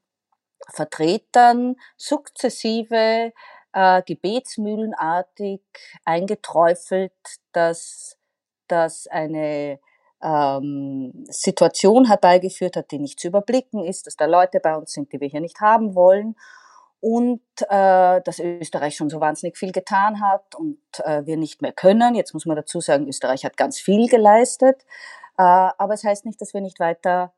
Vertretern 0.69 1.75
sukzessive 1.97 3.33
äh, 3.73 4.01
gebetsmühlenartig 4.03 5.61
eingeträufelt, 6.05 7.11
dass 7.51 8.17
das 8.67 9.07
eine 9.07 9.79
ähm, 10.21 11.25
Situation 11.27 12.05
herbeigeführt 12.05 12.77
hat, 12.77 12.91
die 12.91 12.99
nicht 12.99 13.19
zu 13.19 13.27
überblicken 13.27 13.83
ist, 13.83 14.07
dass 14.07 14.15
da 14.15 14.25
Leute 14.25 14.59
bei 14.59 14.75
uns 14.75 14.93
sind, 14.93 15.11
die 15.11 15.19
wir 15.19 15.27
hier 15.27 15.41
nicht 15.41 15.59
haben 15.59 15.95
wollen 15.95 16.35
und 17.03 17.41
äh, 17.67 18.21
dass 18.21 18.39
Österreich 18.39 18.95
schon 18.95 19.09
so 19.09 19.19
wahnsinnig 19.19 19.57
viel 19.57 19.73
getan 19.73 20.21
hat 20.21 20.55
und 20.55 20.79
äh, 20.99 21.25
wir 21.25 21.35
nicht 21.35 21.61
mehr 21.61 21.73
können. 21.73 22.15
Jetzt 22.15 22.33
muss 22.33 22.45
man 22.45 22.55
dazu 22.55 22.79
sagen, 22.79 23.09
Österreich 23.09 23.43
hat 23.43 23.57
ganz 23.57 23.77
viel 23.77 24.07
geleistet, 24.07 24.85
äh, 25.37 25.43
aber 25.43 25.95
es 25.95 26.05
heißt 26.05 26.25
nicht, 26.25 26.39
dass 26.39 26.53
wir 26.53 26.61
nicht 26.61 26.79
weiter 26.79 27.33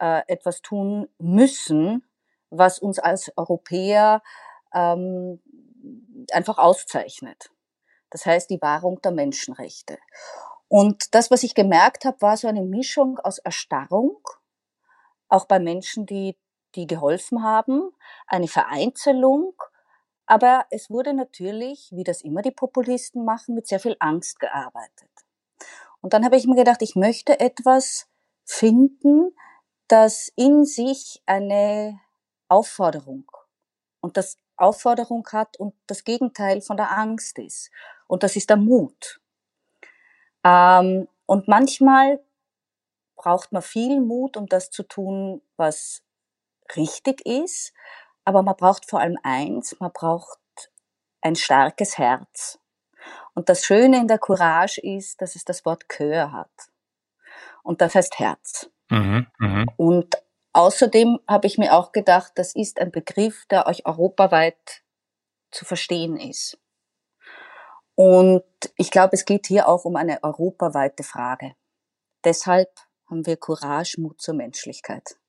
äh, 0.00 0.22
etwas 0.26 0.62
tun 0.62 1.06
müssen, 1.18 2.02
was 2.48 2.78
uns 2.78 2.98
als 2.98 3.30
Europäer 3.36 4.22
ähm, 4.72 5.42
einfach 6.32 6.56
auszeichnet. 6.56 7.50
Das 8.08 8.24
heißt 8.24 8.48
die 8.48 8.62
Wahrung 8.62 9.02
der 9.02 9.12
Menschenrechte. 9.12 9.98
Und 10.66 11.14
das, 11.14 11.30
was 11.30 11.42
ich 11.42 11.54
gemerkt 11.54 12.06
habe, 12.06 12.22
war 12.22 12.38
so 12.38 12.48
eine 12.48 12.62
Mischung 12.62 13.18
aus 13.18 13.36
Erstarrung, 13.36 14.16
auch 15.28 15.44
bei 15.44 15.58
Menschen, 15.58 16.06
die 16.06 16.38
die 16.76 16.86
geholfen 16.86 17.42
haben, 17.42 17.92
eine 18.26 18.48
Vereinzelung, 18.48 19.54
Aber 20.26 20.64
es 20.70 20.90
wurde 20.90 21.12
natürlich, 21.14 21.90
wie 21.92 22.04
das 22.04 22.22
immer 22.22 22.42
die 22.42 22.52
Populisten 22.52 23.24
machen, 23.24 23.54
mit 23.56 23.66
sehr 23.66 23.80
viel 23.80 23.96
Angst 23.98 24.38
gearbeitet. 24.38 25.10
Und 26.00 26.14
dann 26.14 26.24
habe 26.24 26.36
ich 26.36 26.46
mir 26.46 26.54
gedacht, 26.56 26.82
ich 26.82 26.96
möchte 26.96 27.40
etwas 27.40 28.08
finden, 28.44 29.34
das 29.88 30.32
in 30.36 30.64
sich 30.64 31.22
eine 31.26 32.00
Aufforderung 32.48 33.30
und 34.00 34.16
das 34.16 34.38
Aufforderung 34.56 35.26
hat 35.32 35.58
und 35.58 35.74
das 35.88 36.04
Gegenteil 36.04 36.60
von 36.62 36.76
der 36.76 36.96
Angst 36.96 37.38
ist. 37.38 37.70
Und 38.06 38.22
das 38.22 38.36
ist 38.36 38.50
der 38.50 38.56
Mut. 38.56 39.20
Ähm, 40.44 41.08
und 41.26 41.48
manchmal 41.48 42.20
braucht 43.16 43.52
man 43.52 43.62
viel 43.62 44.00
Mut, 44.00 44.36
um 44.36 44.46
das 44.46 44.70
zu 44.70 44.82
tun, 44.84 45.42
was 45.56 46.02
richtig 46.76 47.24
ist. 47.26 47.72
Aber 48.24 48.42
man 48.42 48.56
braucht 48.56 48.88
vor 48.88 49.00
allem 49.00 49.18
eins, 49.22 49.76
man 49.80 49.92
braucht 49.92 50.38
ein 51.20 51.36
starkes 51.36 51.98
Herz. 51.98 52.58
Und 53.34 53.48
das 53.48 53.64
Schöne 53.64 53.98
in 53.98 54.08
der 54.08 54.18
Courage 54.18 54.80
ist, 54.80 55.20
dass 55.22 55.36
es 55.36 55.44
das 55.44 55.64
Wort 55.64 55.84
Cœur 55.88 56.32
hat. 56.32 56.50
Und 57.62 57.80
das 57.80 57.94
heißt 57.94 58.18
Herz. 58.18 58.70
Mhm, 58.90 59.26
mh. 59.38 59.64
Und 59.76 60.16
außerdem 60.52 61.20
habe 61.26 61.46
ich 61.46 61.58
mir 61.58 61.74
auch 61.74 61.92
gedacht, 61.92 62.32
das 62.36 62.54
ist 62.54 62.80
ein 62.80 62.90
Begriff, 62.90 63.46
der 63.46 63.66
euch 63.66 63.86
europaweit 63.86 64.82
zu 65.50 65.64
verstehen 65.64 66.16
ist. 66.16 66.58
Und 67.94 68.44
ich 68.76 68.90
glaube, 68.90 69.14
es 69.14 69.24
geht 69.24 69.46
hier 69.46 69.68
auch 69.68 69.84
um 69.84 69.96
eine 69.96 70.22
europaweite 70.22 71.02
Frage. 71.02 71.54
Deshalb 72.24 72.70
haben 73.08 73.26
wir 73.26 73.36
Courage, 73.36 74.00
Mut 74.00 74.20
zur 74.20 74.34
Menschlichkeit 74.34 75.19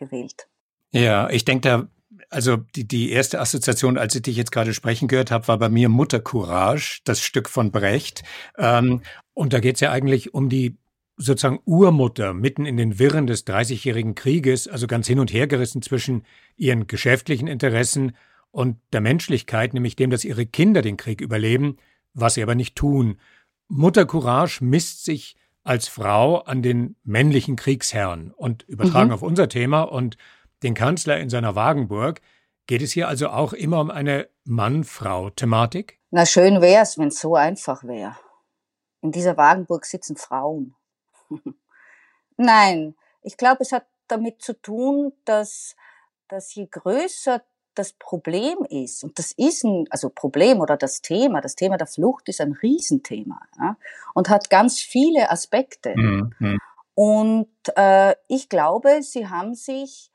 gewählt. 0.00 0.48
Ja, 0.90 1.30
ich 1.30 1.44
denke 1.44 1.68
da, 1.68 1.88
also 2.28 2.56
die, 2.56 2.86
die 2.86 3.10
erste 3.10 3.40
Assoziation, 3.40 3.96
als 3.96 4.14
ich 4.14 4.22
dich 4.22 4.36
jetzt 4.36 4.52
gerade 4.52 4.74
sprechen 4.74 5.08
gehört 5.08 5.30
habe, 5.30 5.48
war 5.48 5.58
bei 5.58 5.68
mir 5.68 5.88
Mutter 5.88 6.20
Courage, 6.20 7.00
das 7.04 7.20
Stück 7.20 7.48
von 7.48 7.70
Brecht. 7.70 8.22
Ähm, 8.58 9.02
und 9.34 9.52
da 9.52 9.60
geht 9.60 9.76
es 9.76 9.80
ja 9.80 9.92
eigentlich 9.92 10.34
um 10.34 10.48
die 10.48 10.76
sozusagen 11.16 11.60
Urmutter 11.64 12.32
mitten 12.32 12.64
in 12.64 12.76
den 12.76 12.98
Wirren 12.98 13.26
des 13.26 13.44
Dreißigjährigen 13.44 14.14
Krieges, 14.14 14.68
also 14.68 14.86
ganz 14.86 15.06
hin 15.06 15.20
und 15.20 15.32
her 15.32 15.46
gerissen 15.46 15.82
zwischen 15.82 16.24
ihren 16.56 16.86
geschäftlichen 16.86 17.46
Interessen 17.46 18.16
und 18.50 18.78
der 18.92 19.00
Menschlichkeit, 19.00 19.74
nämlich 19.74 19.96
dem, 19.96 20.10
dass 20.10 20.24
ihre 20.24 20.46
Kinder 20.46 20.82
den 20.82 20.96
Krieg 20.96 21.20
überleben, 21.20 21.76
was 22.14 22.34
sie 22.34 22.42
aber 22.42 22.54
nicht 22.54 22.74
tun. 22.74 23.20
Mutter 23.68 24.06
Courage 24.06 24.64
misst 24.64 25.04
sich 25.04 25.36
als 25.62 25.88
Frau 25.88 26.38
an 26.38 26.62
den 26.62 26.96
männlichen 27.04 27.56
Kriegsherrn 27.56 28.32
und 28.32 28.62
übertragen 28.64 29.08
mhm. 29.08 29.14
auf 29.14 29.22
unser 29.22 29.48
Thema 29.48 29.82
und 29.82 30.16
den 30.62 30.74
Kanzler 30.74 31.18
in 31.18 31.30
seiner 31.30 31.54
Wagenburg. 31.54 32.20
Geht 32.66 32.82
es 32.82 32.92
hier 32.92 33.08
also 33.08 33.28
auch 33.28 33.52
immer 33.52 33.80
um 33.80 33.90
eine 33.90 34.28
Mann-Frau-Thematik? 34.44 35.98
Na, 36.10 36.26
schön 36.26 36.60
wär's, 36.60 36.98
wenn 36.98 37.08
es 37.08 37.20
so 37.20 37.34
einfach 37.34 37.84
wäre. 37.84 38.16
In 39.02 39.12
dieser 39.12 39.36
Wagenburg 39.36 39.84
sitzen 39.84 40.16
Frauen. 40.16 40.74
Nein, 42.36 42.94
ich 43.22 43.36
glaube, 43.36 43.62
es 43.62 43.72
hat 43.72 43.86
damit 44.08 44.42
zu 44.42 44.60
tun, 44.60 45.12
dass, 45.24 45.76
dass 46.28 46.54
je 46.54 46.66
größer 46.66 47.42
das 47.74 47.92
Problem 47.92 48.58
ist, 48.68 49.04
und 49.04 49.18
das 49.18 49.32
ist 49.32 49.64
ein, 49.64 49.86
also 49.90 50.10
Problem 50.10 50.60
oder 50.60 50.76
das 50.76 51.02
Thema, 51.02 51.40
das 51.40 51.54
Thema 51.54 51.76
der 51.76 51.86
Flucht 51.86 52.28
ist 52.28 52.40
ein 52.40 52.52
Riesenthema 52.52 53.40
ja, 53.58 53.76
und 54.14 54.28
hat 54.28 54.50
ganz 54.50 54.80
viele 54.80 55.30
Aspekte. 55.30 55.94
Mhm. 55.96 56.58
Und 56.94 57.48
äh, 57.76 58.14
ich 58.28 58.48
glaube, 58.48 59.02
sie 59.02 59.28
haben 59.28 59.54
sich, 59.54 60.10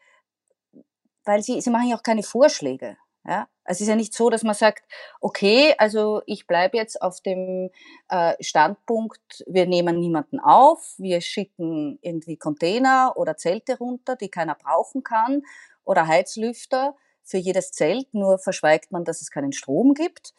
weil 1.23 1.41
sie, 1.41 1.61
sie 1.61 1.69
machen 1.69 1.89
ja 1.89 1.97
auch 1.97 2.03
keine 2.03 2.23
Vorschläge. 2.23 2.97
Ja? 3.25 3.47
Es 3.63 3.81
ist 3.81 3.87
ja 3.87 3.95
nicht 3.95 4.13
so, 4.13 4.29
dass 4.29 4.43
man 4.43 4.53
sagt, 4.53 4.83
okay, 5.19 5.73
also 5.77 6.21
ich 6.27 6.45
bleibe 6.45 6.77
jetzt 6.77 7.01
auf 7.01 7.21
dem 7.21 7.71
äh, 8.09 8.35
Standpunkt, 8.39 9.43
wir 9.47 9.65
nehmen 9.65 9.99
niemanden 9.99 10.39
auf, 10.39 10.93
wir 10.97 11.21
schicken 11.21 11.97
irgendwie 12.01 12.37
Container 12.37 13.13
oder 13.15 13.37
Zelte 13.37 13.77
runter, 13.79 14.15
die 14.15 14.29
keiner 14.29 14.55
brauchen 14.55 15.03
kann, 15.03 15.41
oder 15.83 16.07
Heizlüfter 16.07 16.95
für 17.25 17.37
jedes 17.37 17.71
Zelt, 17.71 18.13
nur 18.13 18.37
verschweigt 18.37 18.91
man, 18.91 19.03
dass 19.03 19.21
es 19.21 19.31
keinen 19.31 19.51
Strom 19.51 19.93
gibt. 19.93 20.33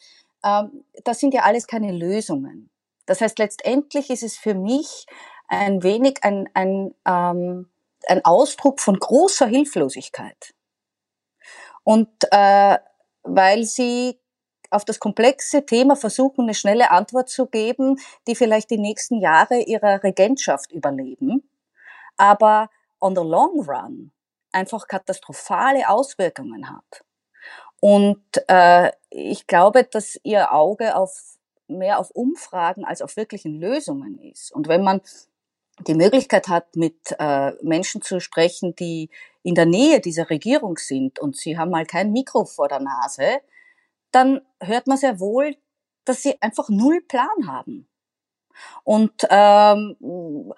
Ähm, 0.45 0.85
das 1.05 1.21
sind 1.21 1.35
ja 1.35 1.43
alles 1.43 1.67
keine 1.67 1.93
Lösungen. 1.93 2.71
Das 3.05 3.21
heißt, 3.21 3.39
letztendlich 3.39 4.11
ist 4.11 4.23
es 4.23 4.37
für 4.37 4.55
mich 4.55 5.07
ein 5.49 5.83
wenig 5.83 6.23
ein, 6.23 6.49
ein, 6.55 6.95
ähm, 7.05 7.69
ein 8.09 8.25
Ausdruck 8.25 8.81
von 8.81 8.99
großer 8.99 9.47
Hilflosigkeit. 9.47 10.55
Und 11.85 12.09
äh, 12.31 12.79
weil 13.23 13.65
sie 13.65 14.19
auf 14.71 14.85
das 14.85 14.99
komplexe 14.99 15.65
Thema 15.65 15.95
versuchen, 15.97 16.43
eine 16.43 16.55
schnelle 16.55 16.91
Antwort 16.91 17.29
zu 17.29 17.47
geben, 17.47 18.01
die 18.27 18.35
vielleicht 18.35 18.71
die 18.71 18.79
nächsten 18.79 19.21
Jahre 19.21 19.61
ihrer 19.61 20.03
Regentschaft 20.03 20.73
überleben, 20.73 21.49
aber 22.17 22.71
on 23.01 23.15
the 23.15 23.23
long 23.23 23.61
run 23.61 24.13
einfach 24.57 24.89
katastrophale 24.89 25.89
Auswirkungen 25.89 26.71
hat. 26.71 27.05
Und 27.81 28.25
äh, 28.49 28.91
ich 29.11 29.47
glaube, 29.47 29.85
dass 29.85 30.19
ihr 30.23 30.53
Auge 30.53 30.97
auf 30.97 31.37
mehr 31.69 31.99
auf 31.99 32.11
Umfragen 32.11 32.85
als 32.85 33.03
auf 33.03 33.17
wirklichen 33.17 33.61
Lösungen 33.61 34.19
ist. 34.19 34.53
Und 34.53 34.69
wenn 34.69 34.83
man 34.83 35.01
die 35.87 35.95
Möglichkeit 35.95 36.49
hat, 36.49 36.75
mit 36.77 37.15
äh, 37.19 37.53
Menschen 37.63 38.03
zu 38.03 38.21
sprechen, 38.21 38.75
die 38.77 39.11
in 39.43 39.55
der 39.55 39.67
Nähe 39.67 40.01
dieser 40.01 40.31
Regierung 40.31 40.79
sind 40.79 41.19
und 41.19 41.37
sie 41.37 41.59
haben 41.59 41.71
mal 41.71 41.87
kein 41.87 42.13
Mikro 42.13 42.45
vor 42.45 42.69
der 42.69 42.81
Nase, 42.81 43.41
dann 44.11 44.41
hört 44.61 44.87
man 44.87 44.97
sehr 44.97 45.21
wohl, 45.21 45.57
dass 46.05 46.23
sie 46.23 46.41
einfach 46.41 46.69
null 46.69 47.03
Plan 47.03 47.47
haben. 47.47 47.89
Und 48.85 49.13
ähm, 49.29 50.55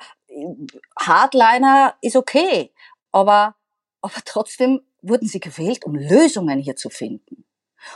Hardliner 0.97 1.97
ist 2.01 2.17
okay, 2.17 2.73
aber, 3.11 3.57
aber 4.01 4.21
trotzdem 4.25 4.81
wurden 5.03 5.29
sie 5.29 5.41
gewählt, 5.41 5.85
um 5.85 5.95
Lösungen 5.95 6.59
hier 6.59 6.77
zu 6.77 6.91
finden. 6.91 7.45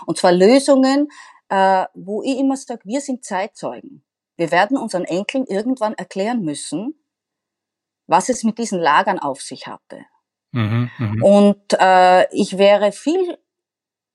Und 0.06 0.18
zwar 0.18 0.32
Lösungen, 0.32 1.08
äh, 1.48 1.86
wo 1.94 2.22
ich 2.22 2.38
immer 2.38 2.56
sage, 2.56 2.82
wir 2.84 3.00
sind 3.00 3.24
Zeitzeugen. 3.24 4.04
Wir 4.36 4.50
werden 4.50 4.76
unseren 4.76 5.04
Enkeln 5.04 5.46
irgendwann 5.46 5.94
erklären 5.94 6.42
müssen, 6.42 6.94
was 8.06 8.28
es 8.28 8.44
mit 8.44 8.58
diesen 8.58 8.80
Lagern 8.80 9.18
auf 9.18 9.42
sich 9.42 9.66
hatte. 9.66 10.04
Mhm, 10.52 10.90
mh. 10.98 11.24
Und 11.24 11.76
äh, 11.78 12.28
ich 12.34 12.58
wäre 12.58 12.92
viel, 12.92 13.38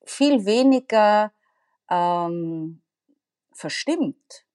viel 0.05 0.45
weniger 0.45 1.31
ähm, 1.89 2.81
verstimmt, 3.53 4.45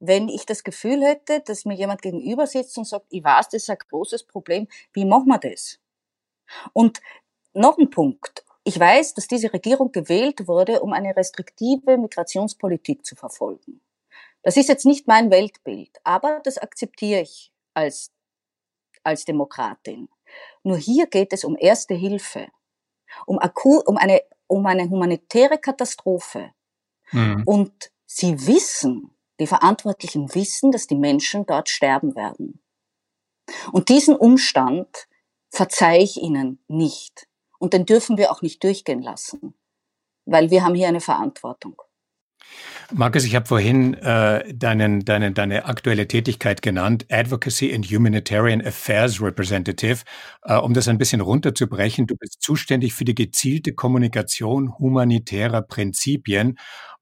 wenn 0.00 0.28
ich 0.28 0.46
das 0.46 0.64
Gefühl 0.64 1.02
hätte, 1.02 1.40
dass 1.40 1.64
mir 1.64 1.74
jemand 1.74 2.02
gegenüber 2.02 2.46
sitzt 2.46 2.76
und 2.78 2.86
sagt, 2.86 3.06
ich 3.10 3.22
weiß, 3.22 3.48
das 3.50 3.62
ist 3.62 3.70
ein 3.70 3.78
großes 3.78 4.26
Problem, 4.26 4.66
wie 4.92 5.04
machen 5.04 5.28
wir 5.28 5.38
das? 5.38 5.78
Und 6.72 7.00
noch 7.52 7.78
ein 7.78 7.90
Punkt. 7.90 8.44
Ich 8.64 8.78
weiß, 8.78 9.14
dass 9.14 9.26
diese 9.26 9.52
Regierung 9.52 9.92
gewählt 9.92 10.46
wurde, 10.46 10.80
um 10.80 10.92
eine 10.92 11.16
restriktive 11.16 11.96
Migrationspolitik 11.96 13.04
zu 13.04 13.16
verfolgen. 13.16 13.80
Das 14.42 14.56
ist 14.56 14.68
jetzt 14.68 14.86
nicht 14.86 15.06
mein 15.06 15.30
Weltbild, 15.30 15.90
aber 16.04 16.40
das 16.44 16.58
akzeptiere 16.58 17.22
ich 17.22 17.52
als 17.74 18.12
als 19.02 19.24
Demokratin. 19.24 20.08
Nur 20.62 20.76
hier 20.76 21.06
geht 21.06 21.32
es 21.32 21.44
um 21.44 21.56
erste 21.58 21.94
Hilfe, 21.94 22.48
um, 23.26 23.38
akut, 23.38 23.86
um, 23.86 23.96
eine, 23.96 24.22
um 24.46 24.64
eine 24.66 24.88
humanitäre 24.88 25.58
Katastrophe. 25.58 26.52
Mhm. 27.12 27.42
Und 27.44 27.92
sie 28.06 28.46
wissen, 28.46 29.16
die 29.40 29.46
Verantwortlichen 29.46 30.34
wissen, 30.34 30.70
dass 30.70 30.86
die 30.86 30.96
Menschen 30.96 31.46
dort 31.46 31.68
sterben 31.68 32.14
werden. 32.14 32.62
Und 33.72 33.88
diesen 33.88 34.14
Umstand 34.14 35.08
verzeihe 35.50 36.02
ich 36.02 36.16
ihnen 36.16 36.62
nicht. 36.68 37.26
Und 37.58 37.74
den 37.74 37.84
dürfen 37.84 38.16
wir 38.16 38.30
auch 38.32 38.42
nicht 38.42 38.64
durchgehen 38.64 39.02
lassen, 39.02 39.54
weil 40.24 40.50
wir 40.50 40.64
haben 40.64 40.74
hier 40.74 40.88
eine 40.88 41.00
Verantwortung. 41.00 41.76
Markus, 42.92 43.24
ich 43.24 43.36
habe 43.36 43.46
vorhin 43.46 43.94
äh, 43.94 44.52
deinen, 44.52 45.04
deine, 45.04 45.30
deine 45.30 45.66
aktuelle 45.66 46.08
Tätigkeit 46.08 46.60
genannt, 46.60 47.06
Advocacy 47.08 47.72
and 47.72 47.86
Humanitarian 47.86 48.60
Affairs 48.64 49.22
Representative. 49.22 50.02
Äh, 50.42 50.56
um 50.56 50.74
das 50.74 50.88
ein 50.88 50.98
bisschen 50.98 51.20
runterzubrechen, 51.20 52.08
du 52.08 52.16
bist 52.16 52.42
zuständig 52.42 52.94
für 52.94 53.04
die 53.04 53.14
gezielte 53.14 53.74
Kommunikation 53.74 54.76
humanitärer 54.76 55.62
Prinzipien 55.62 56.58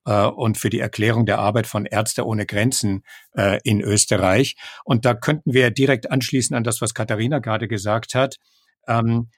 äh, 0.09 0.27
und 0.27 0.57
für 0.57 0.71
die 0.71 0.81
Erklärung 0.81 1.27
der 1.27 1.39
Arbeit 1.39 1.67
von 1.67 1.85
Ärzte 1.85 2.27
ohne 2.27 2.47
Grenzen 2.47 3.05
äh, 3.37 3.61
in 3.63 3.83
Österreich. 3.83 4.57
Und 4.85 5.05
da 5.05 5.15
könnten 5.15 5.53
wir 5.53 5.71
direkt 5.71 6.11
anschließen 6.11 6.57
an 6.57 6.65
das, 6.65 6.81
was 6.81 6.95
Katharina 6.95 7.41
gerade 7.41 7.69
gesagt 7.69 8.15
hat. 8.15 8.37
Ähm, 8.89 9.29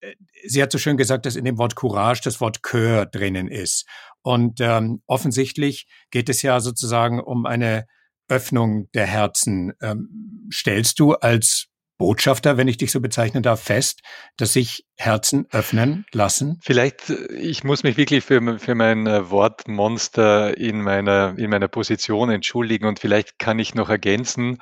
äh, 0.00 0.12
sie 0.46 0.62
hat 0.62 0.70
so 0.70 0.78
schön 0.78 0.98
gesagt, 0.98 1.24
dass 1.24 1.34
in 1.34 1.46
dem 1.46 1.56
Wort 1.56 1.74
Courage 1.74 2.20
das 2.22 2.40
Wort 2.42 2.60
Cœur 2.60 3.06
drinnen 3.06 3.48
ist. 3.48 3.86
Und 4.22 4.60
ähm, 4.60 5.02
offensichtlich 5.06 5.86
geht 6.10 6.28
es 6.28 6.42
ja 6.42 6.60
sozusagen 6.60 7.20
um 7.20 7.46
eine 7.46 7.86
Öffnung 8.28 8.90
der 8.92 9.06
Herzen. 9.06 9.72
Ähm, 9.80 10.50
stellst 10.52 11.00
du 11.00 11.14
als 11.14 11.67
Botschafter, 11.98 12.56
wenn 12.56 12.68
ich 12.68 12.76
dich 12.76 12.92
so 12.92 13.00
bezeichnen 13.00 13.42
darf, 13.42 13.60
fest, 13.60 14.00
dass 14.36 14.52
sich 14.52 14.86
Herzen 14.96 15.46
öffnen 15.50 16.06
lassen? 16.12 16.58
Vielleicht, 16.62 17.10
äh, 17.10 17.34
ich 17.34 17.64
muss 17.64 17.82
mich 17.82 17.96
wirklich 17.96 18.24
für, 18.24 18.58
für 18.58 18.74
mein 18.74 19.06
äh, 19.06 19.30
Wortmonster 19.30 20.56
in 20.56 20.80
meiner, 20.80 21.34
in 21.36 21.50
meiner 21.50 21.68
Position 21.68 22.30
entschuldigen 22.30 22.86
und 22.86 23.00
vielleicht 23.00 23.38
kann 23.38 23.58
ich 23.58 23.74
noch 23.74 23.90
ergänzen, 23.90 24.58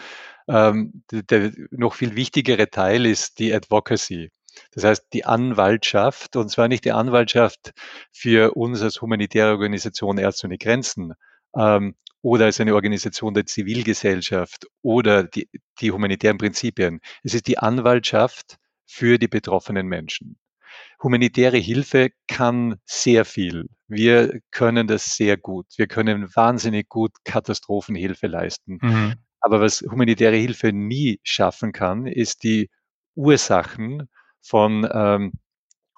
ähm, 0.49 1.02
der, 1.12 1.52
noch 1.71 1.95
viel 1.95 2.16
wichtigere 2.16 2.71
Teil 2.71 3.07
ist 3.07 3.38
die 3.38 3.52
Advocacy. 3.52 4.31
Das 4.73 4.85
heißt, 4.85 5.07
die 5.12 5.26
Anwaltschaft, 5.26 6.37
und 6.37 6.50
zwar 6.50 6.69
nicht 6.69 6.85
die 6.85 6.93
Anwaltschaft 6.93 7.73
für 8.12 8.57
uns 8.57 8.81
als 8.81 9.02
humanitäre 9.02 9.52
Organisation 9.52 10.19
Ärzte 10.19 10.47
ohne 10.47 10.57
Grenzen, 10.57 11.12
ähm, 11.56 11.94
oder 12.22 12.46
als 12.46 12.60
eine 12.60 12.75
Organisation 12.75 13.34
der 13.34 13.46
Zivilgesellschaft 13.46 14.66
oder 14.82 15.25
die, 15.25 15.48
die 15.80 15.92
humanitären 15.92 16.38
Prinzipien. 16.38 17.00
Es 17.22 17.34
ist 17.34 17.46
die 17.46 17.58
Anwaltschaft 17.58 18.56
für 18.84 19.18
die 19.18 19.28
betroffenen 19.28 19.86
Menschen. 19.86 20.38
Humanitäre 21.02 21.58
Hilfe 21.58 22.10
kann 22.26 22.76
sehr 22.84 23.25
viel. 23.25 23.68
Wir 23.86 24.40
können 24.50 24.86
das 24.86 25.16
sehr 25.16 25.36
gut. 25.36 25.66
Wir 25.76 25.86
können 25.86 26.28
wahnsinnig 26.34 26.88
gut 26.88 27.12
Katastrophenhilfe 27.25 28.26
leisten. 28.26 28.78
Mhm. 28.80 29.14
Aber 29.40 29.60
was 29.60 29.82
humanitäre 29.82 30.36
Hilfe 30.36 30.72
nie 30.72 31.20
schaffen 31.22 31.72
kann, 31.72 32.06
ist 32.06 32.42
die 32.42 32.70
Ursachen 33.14 34.08
von 34.40 34.88
ähm, 34.92 35.32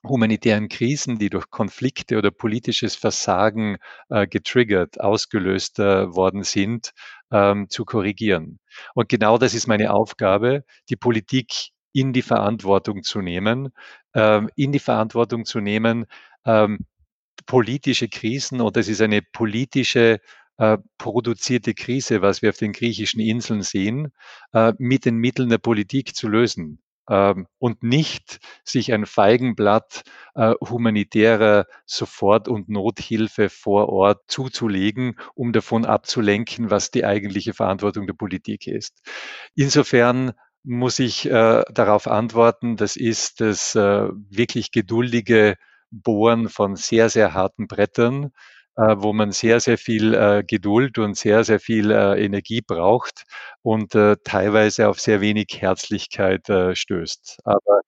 humanitären 0.07 0.69
Krisen, 0.69 1.19
die 1.19 1.31
durch 1.31 1.51
Konflikte 1.51 2.19
oder 2.19 2.31
politisches 2.31 2.95
Versagen 2.95 3.79
äh, 4.09 4.27
getriggert, 4.27 5.01
ausgelöst 5.01 5.79
äh, 5.79 6.15
worden 6.15 6.45
sind, 6.45 6.93
ähm, 7.31 7.69
zu 7.69 7.85
korrigieren. 7.85 8.61
Und 8.95 9.09
genau 9.09 9.39
das 9.39 9.55
ist 9.55 9.67
meine 9.67 9.93
Aufgabe, 9.93 10.65
die 10.89 10.97
Politik 10.97 11.71
in 11.93 12.13
die 12.13 12.23
Verantwortung 12.23 13.03
zu 13.03 13.21
nehmen, 13.21 13.71
ähm, 14.15 14.51
in 14.57 14.73
die 14.73 14.79
Verantwortung 14.79 15.45
zu 15.45 15.61
nehmen, 15.61 16.07
ähm, 16.45 16.87
politische 17.47 18.09
Krisen, 18.09 18.61
und 18.61 18.77
das 18.77 18.89
ist 18.89 19.01
eine 19.01 19.23
politische 19.23 20.21
äh, 20.59 20.79
produzierte 20.99 21.75
Krise, 21.75 22.21
was 22.21 22.43
wir 22.43 22.51
auf 22.51 22.59
den 22.59 22.73
griechischen 22.73 23.21
Inseln 23.21 23.63
sehen, 23.63 24.13
äh, 24.53 24.73
mit 24.79 25.05
den 25.05 25.17
Mitteln 25.17 25.49
der 25.49 25.59
Politik 25.59 26.15
zu 26.15 26.29
lösen 26.29 26.81
und 27.09 27.83
nicht 27.83 28.41
sich 28.65 28.93
ein 28.93 29.07
Feigenblatt 29.07 30.03
äh, 30.35 30.55
humanitärer 30.61 31.67
Sofort- 31.87 32.49
und 32.49 32.69
Nothilfe 32.69 33.49
vor 33.49 33.89
Ort 33.89 34.23
zuzulegen, 34.29 35.19
um 35.35 35.53
davon 35.53 35.85
abzulenken, 35.85 36.71
was 36.71 36.91
die 36.91 37.05
eigentliche 37.05 37.55
Verantwortung 37.55 38.07
der 38.07 38.15
Politik 38.15 38.67
ist. 38.67 39.03
Insofern 39.55 40.33
muss 40.65 40.99
ich 40.99 41.27
äh, 41.27 41.63
darauf 41.73 42.07
antworten, 42.09 42.77
das 42.77 42.97
ist 42.97 43.41
das 43.41 43.75
äh, 43.75 44.09
wirklich 44.13 44.71
geduldige 44.71 45.57
Bohren 45.91 46.49
von 46.49 46.77
sehr, 46.77 47.09
sehr 47.09 47.33
harten 47.33 47.67
Brettern 47.67 48.33
wo 48.79 49.13
man 49.13 49.33
sehr, 49.33 49.61
sehr 49.61 49.79
viel 49.79 50.15
äh, 50.15 50.45
Geduld 50.47 50.99
und 50.99 51.17
sehr, 51.17 51.45
sehr 51.45 51.61
viel 51.61 51.91
äh, 51.91 52.25
Energie 52.25 52.61
braucht 52.61 53.25
und 53.63 53.93
teilweise 53.93 54.89
auf 54.89 55.01
sehr 55.01 55.21
wenig 55.21 55.49
Herzlichkeit 55.61 56.47
stößt. 56.75 57.41
Aber 57.45 57.81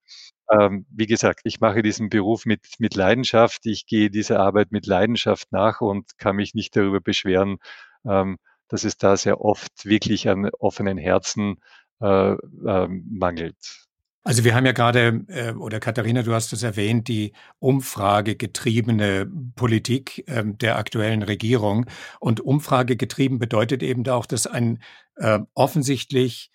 ähm, 0.51 0.85
wie 0.89 1.07
gesagt, 1.07 1.41
ich 1.45 1.59
mache 1.61 1.81
diesen 1.81 2.09
Beruf 2.09 2.45
mit, 2.45 2.61
mit 2.79 2.95
Leidenschaft. 2.95 3.65
Ich 3.65 3.85
gehe 3.85 4.09
dieser 4.09 4.39
Arbeit 4.39 4.71
mit 4.71 4.85
Leidenschaft 4.85 5.51
nach 5.51 5.81
und 5.81 6.17
kann 6.17 6.35
mich 6.35 6.53
nicht 6.53 6.75
darüber 6.75 6.99
beschweren, 6.99 7.57
ähm, 8.05 8.37
dass 8.67 8.83
es 8.83 8.97
da 8.97 9.15
sehr 9.17 9.41
oft 9.41 9.85
wirklich 9.85 10.29
an 10.29 10.49
offenen 10.59 10.97
Herzen 10.97 11.57
äh, 12.01 12.33
äh, 12.33 12.87
mangelt. 12.87 13.87
Also 14.23 14.43
wir 14.43 14.53
haben 14.53 14.65
ja 14.67 14.71
gerade, 14.71 15.25
äh, 15.27 15.51
oder 15.53 15.79
Katharina, 15.79 16.21
du 16.21 16.33
hast 16.33 16.53
es 16.53 16.61
erwähnt, 16.61 17.07
die 17.07 17.33
umfragegetriebene 17.59 19.27
Politik 19.55 20.23
äh, 20.27 20.43
der 20.45 20.77
aktuellen 20.77 21.23
Regierung. 21.23 21.87
Und 22.19 22.39
umfragegetrieben 22.39 23.39
bedeutet 23.39 23.81
eben 23.81 24.07
auch, 24.07 24.27
dass 24.27 24.45
ein 24.45 24.79
äh, 25.15 25.39
offensichtlich 25.55 26.51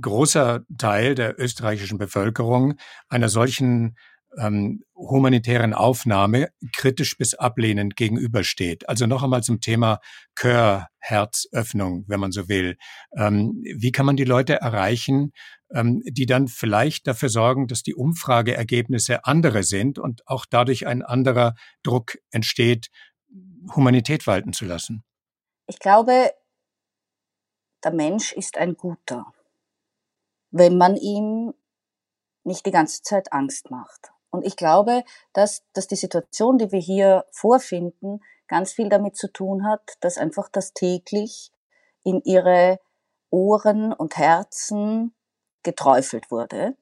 großer 0.00 0.64
Teil 0.78 1.14
der 1.14 1.40
österreichischen 1.40 1.98
Bevölkerung 1.98 2.74
einer 3.08 3.28
solchen 3.28 3.96
ähm, 4.38 4.82
humanitären 4.94 5.74
Aufnahme 5.74 6.50
kritisch 6.74 7.16
bis 7.16 7.34
ablehnend 7.34 7.96
gegenübersteht. 7.96 8.88
Also 8.88 9.06
noch 9.06 9.22
einmal 9.22 9.42
zum 9.42 9.60
Thema 9.60 10.00
Kör, 10.34 10.88
Herzöffnung, 10.98 12.04
wenn 12.08 12.20
man 12.20 12.32
so 12.32 12.48
will. 12.48 12.76
Ähm, 13.16 13.62
wie 13.62 13.92
kann 13.92 14.06
man 14.06 14.16
die 14.16 14.24
Leute 14.24 14.54
erreichen, 14.54 15.32
ähm, 15.74 16.02
die 16.06 16.26
dann 16.26 16.48
vielleicht 16.48 17.06
dafür 17.06 17.28
sorgen, 17.28 17.66
dass 17.66 17.82
die 17.82 17.94
Umfrageergebnisse 17.94 19.24
andere 19.24 19.62
sind 19.62 19.98
und 19.98 20.26
auch 20.26 20.46
dadurch 20.48 20.86
ein 20.86 21.02
anderer 21.02 21.54
Druck 21.82 22.18
entsteht, 22.30 22.88
Humanität 23.74 24.26
walten 24.26 24.52
zu 24.52 24.64
lassen? 24.64 25.04
Ich 25.66 25.78
glaube, 25.78 26.32
der 27.84 27.92
Mensch 27.92 28.32
ist 28.32 28.56
ein 28.56 28.74
guter, 28.76 29.32
wenn 30.50 30.76
man 30.76 30.96
ihm 30.96 31.54
nicht 32.44 32.66
die 32.66 32.70
ganze 32.70 33.02
Zeit 33.02 33.32
Angst 33.32 33.70
macht. 33.70 34.12
Und 34.32 34.44
ich 34.44 34.56
glaube, 34.56 35.04
dass, 35.32 35.62
dass 35.74 35.86
die 35.86 35.96
Situation, 35.96 36.58
die 36.58 36.72
wir 36.72 36.80
hier 36.80 37.24
vorfinden, 37.30 38.20
ganz 38.48 38.72
viel 38.72 38.88
damit 38.88 39.16
zu 39.16 39.32
tun 39.32 39.64
hat, 39.66 39.82
dass 40.00 40.18
einfach 40.18 40.48
das 40.48 40.72
täglich 40.72 41.52
in 42.02 42.20
ihre 42.24 42.80
Ohren 43.30 43.92
und 43.92 44.16
Herzen 44.16 45.14
geträufelt 45.62 46.30
wurde. 46.30 46.76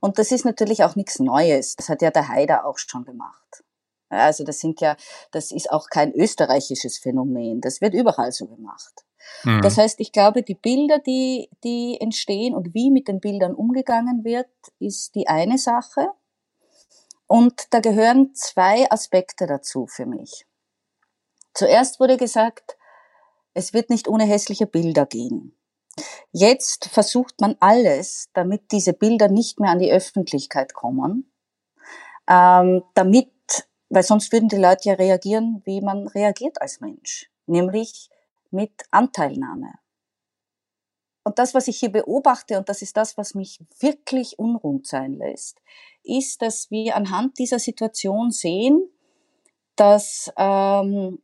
Und 0.00 0.18
das 0.18 0.32
ist 0.32 0.44
natürlich 0.44 0.82
auch 0.82 0.96
nichts 0.96 1.20
Neues. 1.20 1.76
Das 1.76 1.88
hat 1.88 2.02
ja 2.02 2.10
der 2.10 2.28
Haider 2.28 2.64
auch 2.64 2.78
schon 2.78 3.04
gemacht. 3.04 3.62
Also 4.08 4.42
das 4.42 4.58
sind 4.58 4.80
ja, 4.80 4.96
das 5.30 5.52
ist 5.52 5.70
auch 5.70 5.88
kein 5.88 6.12
österreichisches 6.12 6.98
Phänomen. 6.98 7.60
Das 7.60 7.80
wird 7.80 7.94
überall 7.94 8.32
so 8.32 8.46
gemacht. 8.46 9.04
Mhm. 9.44 9.62
Das 9.62 9.78
heißt, 9.78 10.00
ich 10.00 10.12
glaube, 10.12 10.42
die 10.42 10.54
Bilder, 10.54 10.98
die, 10.98 11.48
die 11.62 11.98
entstehen 12.00 12.54
und 12.54 12.74
wie 12.74 12.90
mit 12.90 13.06
den 13.06 13.20
Bildern 13.20 13.54
umgegangen 13.54 14.24
wird, 14.24 14.48
ist 14.80 15.14
die 15.14 15.28
eine 15.28 15.58
Sache. 15.58 16.08
Und 17.30 17.72
da 17.72 17.78
gehören 17.78 18.34
zwei 18.34 18.90
Aspekte 18.90 19.46
dazu 19.46 19.86
für 19.86 20.04
mich. 20.04 20.46
Zuerst 21.54 22.00
wurde 22.00 22.16
gesagt, 22.16 22.76
es 23.54 23.72
wird 23.72 23.88
nicht 23.88 24.08
ohne 24.08 24.24
hässliche 24.24 24.66
Bilder 24.66 25.06
gehen. 25.06 25.56
Jetzt 26.32 26.86
versucht 26.86 27.40
man 27.40 27.54
alles, 27.60 28.30
damit 28.32 28.72
diese 28.72 28.94
Bilder 28.94 29.28
nicht 29.28 29.60
mehr 29.60 29.70
an 29.70 29.78
die 29.78 29.92
Öffentlichkeit 29.92 30.74
kommen, 30.74 31.32
ähm, 32.28 32.82
damit, 32.94 33.30
weil 33.90 34.02
sonst 34.02 34.32
würden 34.32 34.48
die 34.48 34.56
Leute 34.56 34.88
ja 34.88 34.94
reagieren, 34.96 35.62
wie 35.64 35.80
man 35.82 36.08
reagiert 36.08 36.60
als 36.60 36.80
Mensch, 36.80 37.30
nämlich 37.46 38.10
mit 38.50 38.72
Anteilnahme. 38.90 39.74
Und 41.22 41.38
das, 41.38 41.54
was 41.54 41.68
ich 41.68 41.78
hier 41.78 41.92
beobachte, 41.92 42.58
und 42.58 42.68
das 42.68 42.82
ist 42.82 42.96
das, 42.96 43.16
was 43.18 43.34
mich 43.34 43.60
wirklich 43.78 44.38
unruhig 44.38 44.86
sein 44.86 45.14
lässt, 45.14 45.58
ist, 46.02 46.42
dass 46.42 46.70
wir 46.70 46.96
anhand 46.96 47.38
dieser 47.38 47.58
Situation 47.58 48.30
sehen, 48.30 48.80
dass 49.76 50.32
ähm, 50.36 51.20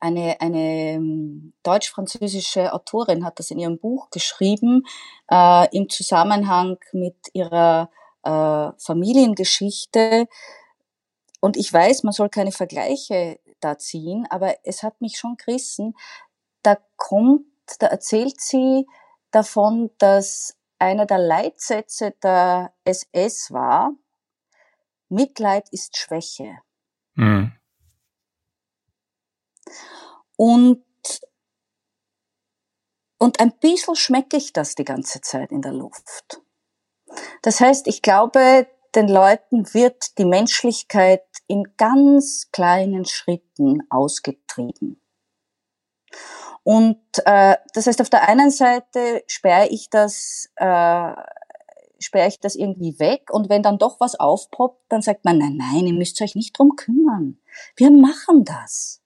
eine, 0.00 0.40
eine 0.40 0.92
ähm, 0.94 1.52
deutsch-französische 1.62 2.72
Autorin 2.72 3.24
hat 3.24 3.38
das 3.38 3.50
in 3.50 3.58
ihrem 3.58 3.78
Buch 3.78 4.10
geschrieben, 4.10 4.84
äh, 5.30 5.76
im 5.76 5.88
Zusammenhang 5.88 6.78
mit 6.92 7.16
ihrer 7.32 7.90
äh, 8.22 8.70
Familiengeschichte. 8.78 10.26
Und 11.40 11.56
ich 11.56 11.72
weiß, 11.72 12.02
man 12.04 12.12
soll 12.12 12.28
keine 12.28 12.52
Vergleiche 12.52 13.40
da 13.60 13.78
ziehen, 13.78 14.26
aber 14.30 14.56
es 14.64 14.82
hat 14.82 15.00
mich 15.00 15.18
schon 15.18 15.36
gerissen. 15.36 15.94
Da 16.62 16.78
kommt, 16.96 17.46
da 17.80 17.88
erzählt 17.88 18.40
sie 18.40 18.86
davon, 19.30 19.90
dass 19.98 20.56
einer 20.78 21.06
der 21.06 21.18
Leitsätze 21.18 22.12
der 22.22 22.72
SS 22.84 23.52
war, 23.52 23.92
Mitleid 25.08 25.68
ist 25.70 25.96
Schwäche. 25.96 26.58
Mhm. 27.14 27.52
Und, 30.36 30.84
und 33.18 33.40
ein 33.40 33.58
bisschen 33.58 33.96
schmecke 33.96 34.36
ich 34.36 34.52
das 34.52 34.74
die 34.74 34.84
ganze 34.84 35.20
Zeit 35.20 35.50
in 35.50 35.62
der 35.62 35.72
Luft. 35.72 36.42
Das 37.42 37.60
heißt, 37.60 37.86
ich 37.88 38.02
glaube, 38.02 38.68
den 38.94 39.08
Leuten 39.08 39.72
wird 39.74 40.18
die 40.18 40.24
Menschlichkeit 40.24 41.24
in 41.46 41.76
ganz 41.76 42.50
kleinen 42.52 43.04
Schritten 43.04 43.82
ausgetrieben. 43.90 45.00
Und 46.68 47.00
äh, 47.24 47.56
das 47.72 47.86
heißt, 47.86 48.02
auf 48.02 48.10
der 48.10 48.28
einen 48.28 48.50
Seite 48.50 49.24
sperre 49.26 49.68
ich 49.68 49.88
das, 49.88 50.50
äh, 50.56 51.14
sperre 51.98 52.28
ich 52.28 52.40
das 52.40 52.56
irgendwie 52.56 52.98
weg 52.98 53.30
und 53.32 53.48
wenn 53.48 53.62
dann 53.62 53.78
doch 53.78 54.00
was 54.00 54.20
aufpoppt, 54.20 54.84
dann 54.90 55.00
sagt 55.00 55.24
man, 55.24 55.38
nein, 55.38 55.56
nein, 55.56 55.86
ihr 55.86 55.94
müsst 55.94 56.20
euch 56.20 56.34
nicht 56.34 56.58
drum 56.58 56.76
kümmern. 56.76 57.40
Wir 57.74 57.90
machen 57.90 58.44
das. 58.44 59.00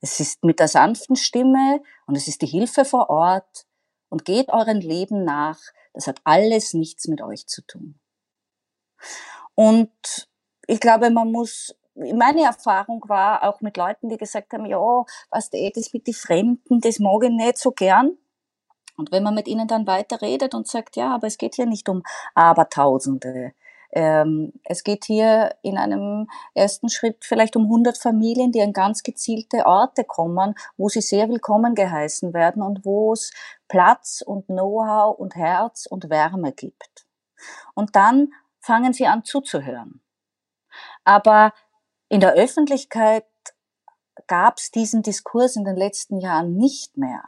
Es 0.00 0.18
ist 0.18 0.44
mit 0.44 0.60
der 0.60 0.68
sanften 0.68 1.14
Stimme 1.14 1.82
und 2.06 2.16
es 2.16 2.26
ist 2.26 2.40
die 2.40 2.46
Hilfe 2.46 2.86
vor 2.86 3.10
Ort 3.10 3.66
und 4.08 4.24
geht 4.24 4.48
euren 4.48 4.80
Leben 4.80 5.24
nach. 5.24 5.60
Das 5.92 6.06
hat 6.06 6.22
alles 6.24 6.72
nichts 6.72 7.06
mit 7.06 7.20
euch 7.20 7.46
zu 7.48 7.60
tun. 7.66 8.00
Und 9.54 9.92
ich 10.66 10.80
glaube, 10.80 11.10
man 11.10 11.30
muss 11.30 11.74
meine 11.94 12.44
Erfahrung 12.44 13.04
war 13.08 13.42
auch 13.44 13.60
mit 13.60 13.76
Leuten, 13.76 14.08
die 14.08 14.16
gesagt 14.16 14.52
haben, 14.52 14.66
ja, 14.66 15.04
was 15.30 15.52
eh, 15.52 15.70
das 15.74 15.92
mit 15.92 16.06
den 16.06 16.14
Fremden, 16.14 16.80
das 16.80 16.98
mag 16.98 17.24
ich 17.24 17.30
nicht 17.30 17.58
so 17.58 17.72
gern. 17.72 18.16
Und 18.96 19.10
wenn 19.12 19.22
man 19.22 19.34
mit 19.34 19.48
ihnen 19.48 19.68
dann 19.68 19.86
weiter 19.86 20.20
redet 20.20 20.54
und 20.54 20.68
sagt, 20.68 20.96
ja, 20.96 21.14
aber 21.14 21.26
es 21.26 21.38
geht 21.38 21.54
hier 21.54 21.66
nicht 21.66 21.88
um 21.88 22.02
Abertausende. 22.34 23.52
Ähm, 23.94 24.54
es 24.64 24.84
geht 24.84 25.04
hier 25.04 25.54
in 25.62 25.76
einem 25.76 26.28
ersten 26.54 26.88
Schritt 26.88 27.24
vielleicht 27.24 27.56
um 27.56 27.64
100 27.64 27.98
Familien, 27.98 28.50
die 28.50 28.62
an 28.62 28.72
ganz 28.72 29.02
gezielte 29.02 29.66
Orte 29.66 30.04
kommen, 30.04 30.54
wo 30.78 30.88
sie 30.88 31.02
sehr 31.02 31.28
willkommen 31.28 31.74
geheißen 31.74 32.32
werden 32.32 32.62
und 32.62 32.86
wo 32.86 33.12
es 33.12 33.32
Platz 33.68 34.22
und 34.24 34.46
Know-how 34.46 35.18
und 35.18 35.36
Herz 35.36 35.86
und 35.86 36.08
Wärme 36.08 36.52
gibt. 36.52 37.06
Und 37.74 37.94
dann 37.94 38.32
fangen 38.60 38.94
sie 38.94 39.06
an 39.06 39.24
zuzuhören. 39.24 40.00
Aber 41.04 41.52
in 42.12 42.20
der 42.20 42.34
Öffentlichkeit 42.34 43.24
gab 44.26 44.58
es 44.58 44.70
diesen 44.70 45.02
Diskurs 45.02 45.56
in 45.56 45.64
den 45.64 45.76
letzten 45.76 46.20
Jahren 46.20 46.58
nicht 46.58 46.98
mehr. 46.98 47.24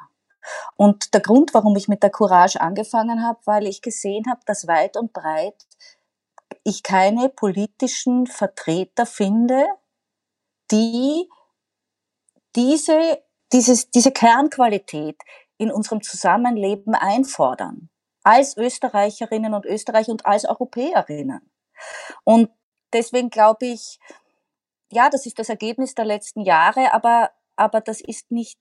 Und 0.77 1.15
der 1.15 1.23
Grund, 1.23 1.55
warum 1.55 1.75
ich 1.75 1.89
mit 1.89 2.03
der 2.03 2.11
Courage 2.11 2.61
angefangen 2.61 3.27
habe, 3.27 3.41
weil 3.47 3.67
ich 3.67 3.81
gesehen 3.81 4.25
habe, 4.29 4.43
dass 4.45 4.67
weit 4.67 4.99
und 4.99 5.15
breit 5.15 5.67
ich 6.65 6.83
keine 6.83 7.31
politischen 7.31 8.27
Vertreter 8.27 9.07
finde, 9.07 9.65
die 10.71 11.31
diese, 12.55 13.23
dieses, 13.55 13.91
diese 13.91 14.13
Kernqualität 14.13 15.17
in 15.57 15.73
unserem 15.73 16.03
Zusammenleben 16.03 16.95
einfordern. 16.95 17.89
Als 18.23 18.59
Österreicherinnen 18.59 19.55
und 19.55 19.65
Österreicher 19.65 20.13
und 20.13 20.27
als 20.27 20.45
Europäerinnen. 20.45 21.51
Und 22.25 22.51
deswegen 22.93 23.31
glaube 23.31 23.65
ich, 23.65 23.99
ja, 24.93 25.11
das 25.11 25.27
ist 25.27 25.39
das 25.39 25.49
Ergebnis 25.49 25.95
der 25.95 26.05
letzten 26.05 26.41
Jahre, 26.41 26.93
aber, 26.93 27.31
aber 27.57 27.81
das 27.81 28.01
ist 28.01 28.31
nicht 28.31 28.59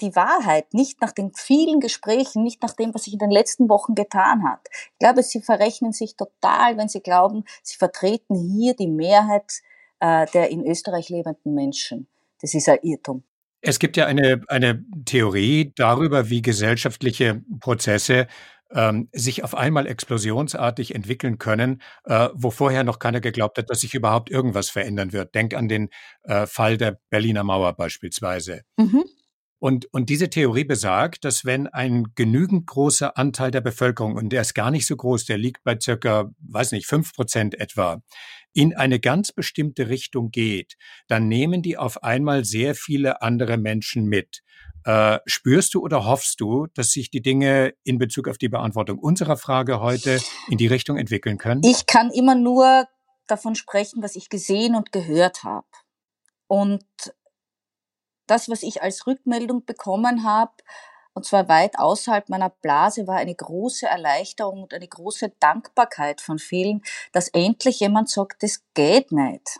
die 0.00 0.14
Wahrheit, 0.16 0.74
nicht 0.74 1.00
nach 1.00 1.12
den 1.12 1.32
vielen 1.34 1.80
Gesprächen, 1.80 2.42
nicht 2.42 2.62
nach 2.62 2.74
dem, 2.74 2.94
was 2.94 3.04
sich 3.04 3.12
in 3.12 3.18
den 3.18 3.30
letzten 3.30 3.68
Wochen 3.68 3.94
getan 3.94 4.42
hat. 4.44 4.60
Ich 4.70 4.98
glaube, 4.98 5.22
sie 5.22 5.40
verrechnen 5.40 5.92
sich 5.92 6.16
total, 6.16 6.76
wenn 6.76 6.88
sie 6.88 7.00
glauben, 7.00 7.44
sie 7.62 7.76
vertreten 7.76 8.34
hier 8.34 8.74
die 8.74 8.88
Mehrheit 8.88 9.62
äh, 10.00 10.26
der 10.34 10.50
in 10.50 10.66
Österreich 10.66 11.08
lebenden 11.08 11.54
Menschen. 11.54 12.08
Das 12.40 12.54
ist 12.54 12.68
ein 12.68 12.78
Irrtum. 12.82 13.22
Es 13.60 13.78
gibt 13.78 13.96
ja 13.96 14.06
eine, 14.06 14.42
eine 14.48 14.84
Theorie 15.04 15.72
darüber, 15.76 16.28
wie 16.28 16.42
gesellschaftliche 16.42 17.42
Prozesse 17.60 18.26
ähm, 18.74 19.08
sich 19.12 19.44
auf 19.44 19.54
einmal 19.54 19.86
explosionsartig 19.86 20.94
entwickeln 20.94 21.38
können, 21.38 21.82
äh, 22.04 22.28
wo 22.34 22.50
vorher 22.50 22.84
noch 22.84 22.98
keiner 22.98 23.20
geglaubt 23.20 23.58
hat, 23.58 23.70
dass 23.70 23.80
sich 23.80 23.94
überhaupt 23.94 24.30
irgendwas 24.30 24.70
verändern 24.70 25.12
wird. 25.12 25.34
Denk 25.34 25.54
an 25.54 25.68
den 25.68 25.88
äh, 26.24 26.46
Fall 26.46 26.76
der 26.76 26.98
Berliner 27.10 27.44
Mauer 27.44 27.74
beispielsweise. 27.74 28.62
Mhm. 28.76 29.04
Und, 29.62 29.86
und 29.92 30.10
diese 30.10 30.28
Theorie 30.28 30.64
besagt, 30.64 31.24
dass 31.24 31.44
wenn 31.44 31.68
ein 31.68 32.08
genügend 32.16 32.66
großer 32.66 33.16
Anteil 33.16 33.52
der 33.52 33.60
Bevölkerung, 33.60 34.16
und 34.16 34.30
der 34.30 34.40
ist 34.40 34.54
gar 34.54 34.72
nicht 34.72 34.88
so 34.88 34.96
groß, 34.96 35.24
der 35.24 35.38
liegt 35.38 35.62
bei 35.62 35.78
circa, 35.80 36.32
weiß 36.40 36.72
nicht, 36.72 36.88
fünf 36.88 37.14
Prozent 37.14 37.54
etwa, 37.60 38.02
in 38.52 38.74
eine 38.74 38.98
ganz 38.98 39.30
bestimmte 39.30 39.88
Richtung 39.88 40.32
geht, 40.32 40.74
dann 41.06 41.28
nehmen 41.28 41.62
die 41.62 41.78
auf 41.78 42.02
einmal 42.02 42.44
sehr 42.44 42.74
viele 42.74 43.22
andere 43.22 43.56
Menschen 43.56 44.06
mit. 44.06 44.42
Äh, 44.84 45.18
spürst 45.26 45.74
du 45.74 45.80
oder 45.80 46.04
hoffst 46.04 46.40
du, 46.40 46.66
dass 46.74 46.90
sich 46.90 47.10
die 47.10 47.22
Dinge 47.22 47.74
in 47.84 47.98
Bezug 47.98 48.28
auf 48.28 48.38
die 48.38 48.48
Beantwortung 48.48 48.98
unserer 48.98 49.36
Frage 49.36 49.80
heute 49.80 50.20
in 50.48 50.58
die 50.58 50.66
Richtung 50.66 50.96
entwickeln 50.96 51.38
können? 51.38 51.62
Ich 51.64 51.86
kann 51.86 52.10
immer 52.10 52.34
nur 52.34 52.88
davon 53.26 53.54
sprechen, 53.54 54.02
was 54.02 54.16
ich 54.16 54.28
gesehen 54.28 54.74
und 54.74 54.92
gehört 54.92 55.44
habe. 55.44 55.66
Und 56.48 56.84
das, 58.26 58.48
was 58.48 58.62
ich 58.62 58.82
als 58.82 59.06
Rückmeldung 59.06 59.64
bekommen 59.64 60.24
habe, 60.24 60.52
und 61.14 61.26
zwar 61.26 61.48
weit 61.48 61.78
außerhalb 61.78 62.28
meiner 62.28 62.48
Blase, 62.48 63.06
war 63.06 63.16
eine 63.16 63.34
große 63.34 63.86
Erleichterung 63.86 64.62
und 64.62 64.74
eine 64.74 64.88
große 64.88 65.32
Dankbarkeit 65.40 66.20
von 66.20 66.38
vielen, 66.38 66.82
dass 67.12 67.28
endlich 67.28 67.80
jemand 67.80 68.08
sagt, 68.08 68.42
das 68.42 68.62
geht 68.74 69.12
nicht. 69.12 69.58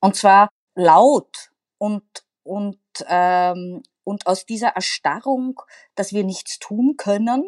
Und 0.00 0.16
zwar 0.16 0.48
laut 0.74 1.50
und, 1.78 2.04
und 2.44 2.78
ähm, 3.06 3.82
und 4.08 4.26
aus 4.26 4.46
dieser 4.46 4.68
Erstarrung, 4.68 5.60
dass 5.94 6.14
wir 6.14 6.24
nichts 6.24 6.58
tun 6.58 6.94
können, 6.96 7.44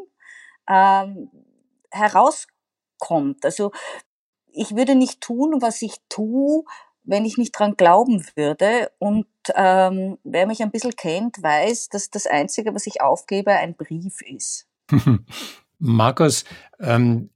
ähm, 0.69 1.31
herauskommt. 1.91 3.45
Also 3.45 3.73
ich 4.53 4.77
würde 4.77 4.95
nicht 4.95 5.23
tun, 5.23 5.63
was 5.63 5.81
ich 5.81 5.97
tue, 6.11 6.65
wenn 7.03 7.25
ich 7.25 7.39
nicht 7.39 7.53
dran 7.53 7.77
glauben 7.77 8.27
würde. 8.35 8.93
Und 8.99 9.27
ähm, 9.55 10.19
wer 10.23 10.47
mich 10.47 10.63
ein 10.63 10.71
bisschen 10.71 10.95
kennt, 10.95 11.43
weiß, 11.43 11.89
dass 11.89 12.11
das 12.11 12.27
Einzige, 12.27 12.75
was 12.75 12.87
ich 12.87 13.01
aufgebe, 13.01 13.53
ein 13.53 13.75
Brief 13.75 14.21
ist. 14.21 14.69
Markus, 15.79 16.45
ähm, 16.79 17.31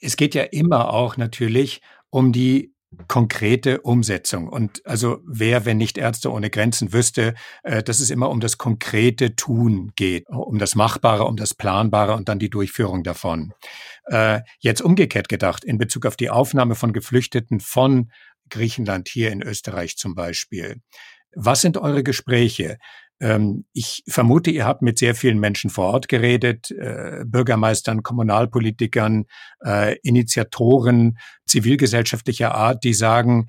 es 0.00 0.16
geht 0.16 0.34
ja 0.34 0.44
immer 0.44 0.90
auch 0.90 1.18
natürlich 1.18 1.82
um 2.08 2.32
die 2.32 2.73
konkrete 3.08 3.80
Umsetzung. 3.80 4.48
Und 4.48 4.84
also 4.86 5.18
wer, 5.26 5.64
wenn 5.64 5.76
nicht 5.76 5.98
Ärzte 5.98 6.30
ohne 6.32 6.50
Grenzen 6.50 6.92
wüsste, 6.92 7.34
äh, 7.62 7.82
dass 7.82 8.00
es 8.00 8.10
immer 8.10 8.30
um 8.30 8.40
das 8.40 8.58
konkrete 8.58 9.36
Tun 9.36 9.92
geht, 9.96 10.28
um 10.28 10.58
das 10.58 10.74
Machbare, 10.74 11.24
um 11.24 11.36
das 11.36 11.54
Planbare 11.54 12.14
und 12.14 12.28
dann 12.28 12.38
die 12.38 12.50
Durchführung 12.50 13.02
davon. 13.02 13.52
Äh, 14.06 14.40
jetzt 14.58 14.82
umgekehrt 14.82 15.28
gedacht, 15.28 15.64
in 15.64 15.78
Bezug 15.78 16.06
auf 16.06 16.16
die 16.16 16.30
Aufnahme 16.30 16.74
von 16.74 16.92
Geflüchteten 16.92 17.60
von 17.60 18.10
Griechenland 18.50 19.08
hier 19.08 19.32
in 19.32 19.42
Österreich 19.42 19.96
zum 19.96 20.14
Beispiel. 20.14 20.80
Was 21.36 21.60
sind 21.60 21.76
eure 21.76 22.02
Gespräche? 22.02 22.78
Ähm, 23.20 23.64
ich 23.72 24.02
vermute, 24.08 24.50
ihr 24.50 24.66
habt 24.66 24.82
mit 24.82 24.98
sehr 24.98 25.14
vielen 25.14 25.38
Menschen 25.38 25.70
vor 25.70 25.86
Ort 25.86 26.08
geredet, 26.08 26.70
äh, 26.70 27.24
Bürgermeistern, 27.24 28.02
Kommunalpolitikern, 28.02 29.24
äh, 29.64 29.96
Initiatoren 30.02 31.18
zivilgesellschaftlicher 31.46 32.54
Art, 32.54 32.84
die 32.84 32.94
sagen, 32.94 33.46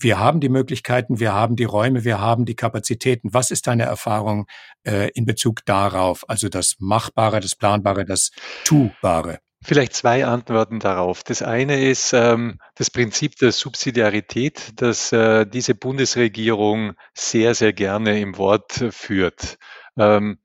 wir 0.00 0.18
haben 0.18 0.40
die 0.40 0.48
Möglichkeiten, 0.48 1.18
wir 1.18 1.34
haben 1.34 1.56
die 1.56 1.64
Räume, 1.64 2.04
wir 2.04 2.20
haben 2.20 2.44
die 2.44 2.54
Kapazitäten. 2.54 3.34
Was 3.34 3.50
ist 3.50 3.66
deine 3.66 3.82
Erfahrung 3.82 4.46
äh, 4.86 5.10
in 5.14 5.24
Bezug 5.24 5.64
darauf? 5.64 6.28
Also 6.28 6.48
das 6.48 6.76
Machbare, 6.78 7.40
das 7.40 7.56
Planbare, 7.56 8.04
das 8.04 8.30
Tubare? 8.64 9.40
Vielleicht 9.62 9.92
zwei 9.92 10.24
Antworten 10.24 10.78
darauf. 10.78 11.24
Das 11.24 11.42
eine 11.42 11.84
ist 11.84 12.12
ähm, 12.12 12.58
das 12.76 12.90
Prinzip 12.90 13.36
der 13.36 13.50
Subsidiarität, 13.50 14.72
das 14.76 15.12
äh, 15.12 15.46
diese 15.46 15.74
Bundesregierung 15.74 16.94
sehr, 17.12 17.54
sehr 17.54 17.72
gerne 17.72 18.20
im 18.20 18.38
Wort 18.38 18.84
führt. 18.90 19.58
Ähm, 19.96 20.38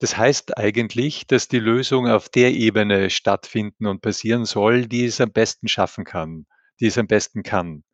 das 0.00 0.16
heißt 0.16 0.58
eigentlich, 0.58 1.26
dass 1.26 1.48
die 1.48 1.58
Lösung 1.58 2.08
auf 2.08 2.28
der 2.28 2.52
Ebene 2.52 3.10
stattfinden 3.10 3.86
und 3.86 4.02
passieren 4.02 4.44
soll, 4.44 4.86
die 4.86 5.04
es 5.04 5.20
am 5.20 5.32
besten 5.32 5.68
schaffen 5.68 6.04
kann, 6.04 6.46
die 6.80 6.86
es 6.86 6.98
am 6.98 7.06
besten 7.06 7.42
kann. 7.42 7.84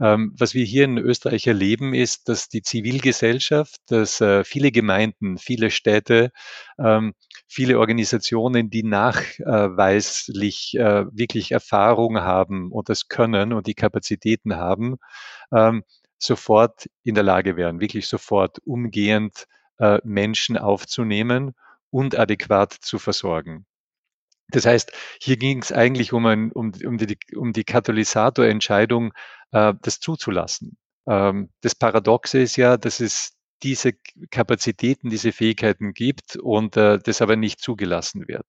Ähm, 0.00 0.34
was 0.38 0.54
wir 0.54 0.64
hier 0.64 0.84
in 0.84 0.98
Österreich 0.98 1.46
erleben, 1.46 1.94
ist, 1.94 2.28
dass 2.28 2.48
die 2.48 2.62
Zivilgesellschaft, 2.62 3.80
dass 3.86 4.20
äh, 4.20 4.44
viele 4.44 4.72
Gemeinden, 4.72 5.38
viele 5.38 5.70
Städte 5.70 6.32
ähm, 6.78 7.14
viele 7.52 7.78
Organisationen, 7.78 8.70
die 8.70 8.82
nachweislich 8.82 10.74
äh, 10.74 11.04
wirklich 11.12 11.52
Erfahrung 11.52 12.18
haben 12.20 12.72
und 12.72 12.88
das 12.88 13.08
können 13.08 13.52
und 13.52 13.66
die 13.66 13.74
Kapazitäten 13.74 14.56
haben, 14.56 14.96
ähm, 15.52 15.84
sofort 16.18 16.88
in 17.02 17.14
der 17.14 17.24
Lage 17.24 17.56
wären, 17.56 17.80
wirklich 17.80 18.08
sofort 18.08 18.58
umgehend 18.64 19.46
äh, 19.78 19.98
Menschen 20.02 20.56
aufzunehmen 20.56 21.54
und 21.90 22.18
adäquat 22.18 22.72
zu 22.72 22.98
versorgen. 22.98 23.66
Das 24.48 24.64
heißt, 24.64 24.92
hier 25.20 25.36
ging 25.36 25.60
es 25.60 25.72
eigentlich 25.72 26.12
um, 26.14 26.24
ein, 26.26 26.52
um, 26.52 26.72
um 26.86 26.96
die, 26.96 27.18
um 27.36 27.52
die 27.52 27.64
Katalysatorentscheidung, 27.64 29.12
äh, 29.50 29.74
das 29.82 30.00
zuzulassen. 30.00 30.78
Ähm, 31.06 31.50
das 31.60 31.74
Paradoxe 31.74 32.38
ist 32.38 32.56
ja, 32.56 32.78
dass 32.78 33.00
es 33.00 33.34
diese 33.62 33.92
Kapazitäten, 34.30 35.10
diese 35.10 35.32
Fähigkeiten 35.32 35.92
gibt 35.92 36.36
und 36.36 36.76
äh, 36.76 36.98
das 36.98 37.22
aber 37.22 37.36
nicht 37.36 37.60
zugelassen 37.60 38.28
wird. 38.28 38.46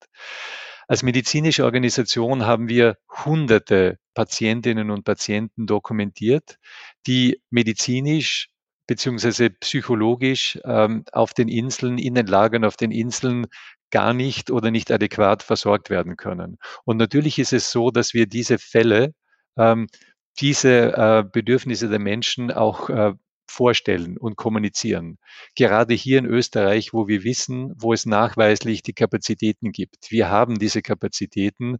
Als 0.87 1.03
medizinische 1.03 1.63
Organisation 1.63 2.45
haben 2.45 2.67
wir 2.67 2.97
hunderte 3.25 3.97
Patientinnen 4.13 4.91
und 4.91 5.05
Patienten 5.05 5.65
dokumentiert, 5.65 6.57
die 7.07 7.41
medizinisch 7.49 8.49
beziehungsweise 8.85 9.49
psychologisch 9.49 10.59
ähm, 10.65 11.05
auf 11.13 11.33
den 11.33 11.47
Inseln, 11.47 11.97
in 11.97 12.15
den 12.15 12.27
Lagern 12.27 12.65
auf 12.65 12.75
den 12.75 12.91
Inseln 12.91 13.47
gar 13.91 14.13
nicht 14.13 14.51
oder 14.51 14.71
nicht 14.71 14.91
adäquat 14.91 15.43
versorgt 15.43 15.89
werden 15.89 16.17
können. 16.17 16.57
Und 16.83 16.97
natürlich 16.97 17.39
ist 17.39 17.53
es 17.53 17.71
so, 17.71 17.91
dass 17.91 18.13
wir 18.13 18.25
diese 18.27 18.57
Fälle, 18.57 19.13
ähm, 19.57 19.87
diese 20.39 20.97
äh, 20.97 21.23
Bedürfnisse 21.31 21.89
der 21.89 21.99
Menschen 21.99 22.51
auch 22.51 22.89
äh, 22.89 23.13
vorstellen 23.53 24.17
und 24.17 24.35
kommunizieren. 24.35 25.19
Gerade 25.55 25.93
hier 25.93 26.19
in 26.19 26.25
Österreich, 26.25 26.93
wo 26.93 27.07
wir 27.07 27.23
wissen, 27.23 27.73
wo 27.77 27.93
es 27.93 28.05
nachweislich 28.05 28.81
die 28.81 28.93
Kapazitäten 28.93 29.71
gibt. 29.71 30.11
Wir 30.11 30.29
haben 30.29 30.59
diese 30.59 30.81
Kapazitäten, 30.81 31.77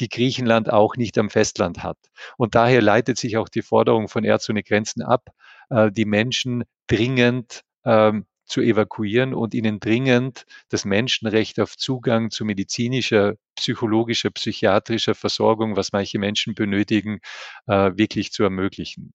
die 0.00 0.08
Griechenland 0.08 0.72
auch 0.72 0.96
nicht 0.96 1.18
am 1.18 1.28
Festland 1.28 1.82
hat. 1.82 1.98
Und 2.36 2.54
daher 2.54 2.80
leitet 2.80 3.18
sich 3.18 3.36
auch 3.36 3.48
die 3.48 3.62
Forderung 3.62 4.08
von 4.08 4.24
Ärzte 4.24 4.52
ohne 4.52 4.62
Grenzen 4.62 5.02
ab, 5.02 5.30
äh, 5.70 5.90
die 5.90 6.04
Menschen 6.04 6.64
dringend 6.86 7.62
ähm, 7.84 8.26
zu 8.46 8.60
evakuieren 8.60 9.34
und 9.34 9.54
ihnen 9.54 9.80
dringend 9.80 10.46
das 10.68 10.84
Menschenrecht 10.84 11.58
auf 11.58 11.76
Zugang 11.76 12.30
zu 12.30 12.44
medizinischer, 12.44 13.34
psychologischer, 13.56 14.30
psychiatrischer 14.30 15.14
Versorgung, 15.16 15.76
was 15.76 15.92
manche 15.92 16.18
Menschen 16.18 16.54
benötigen, 16.54 17.18
äh, 17.66 17.90
wirklich 17.96 18.30
zu 18.30 18.44
ermöglichen. 18.44 19.12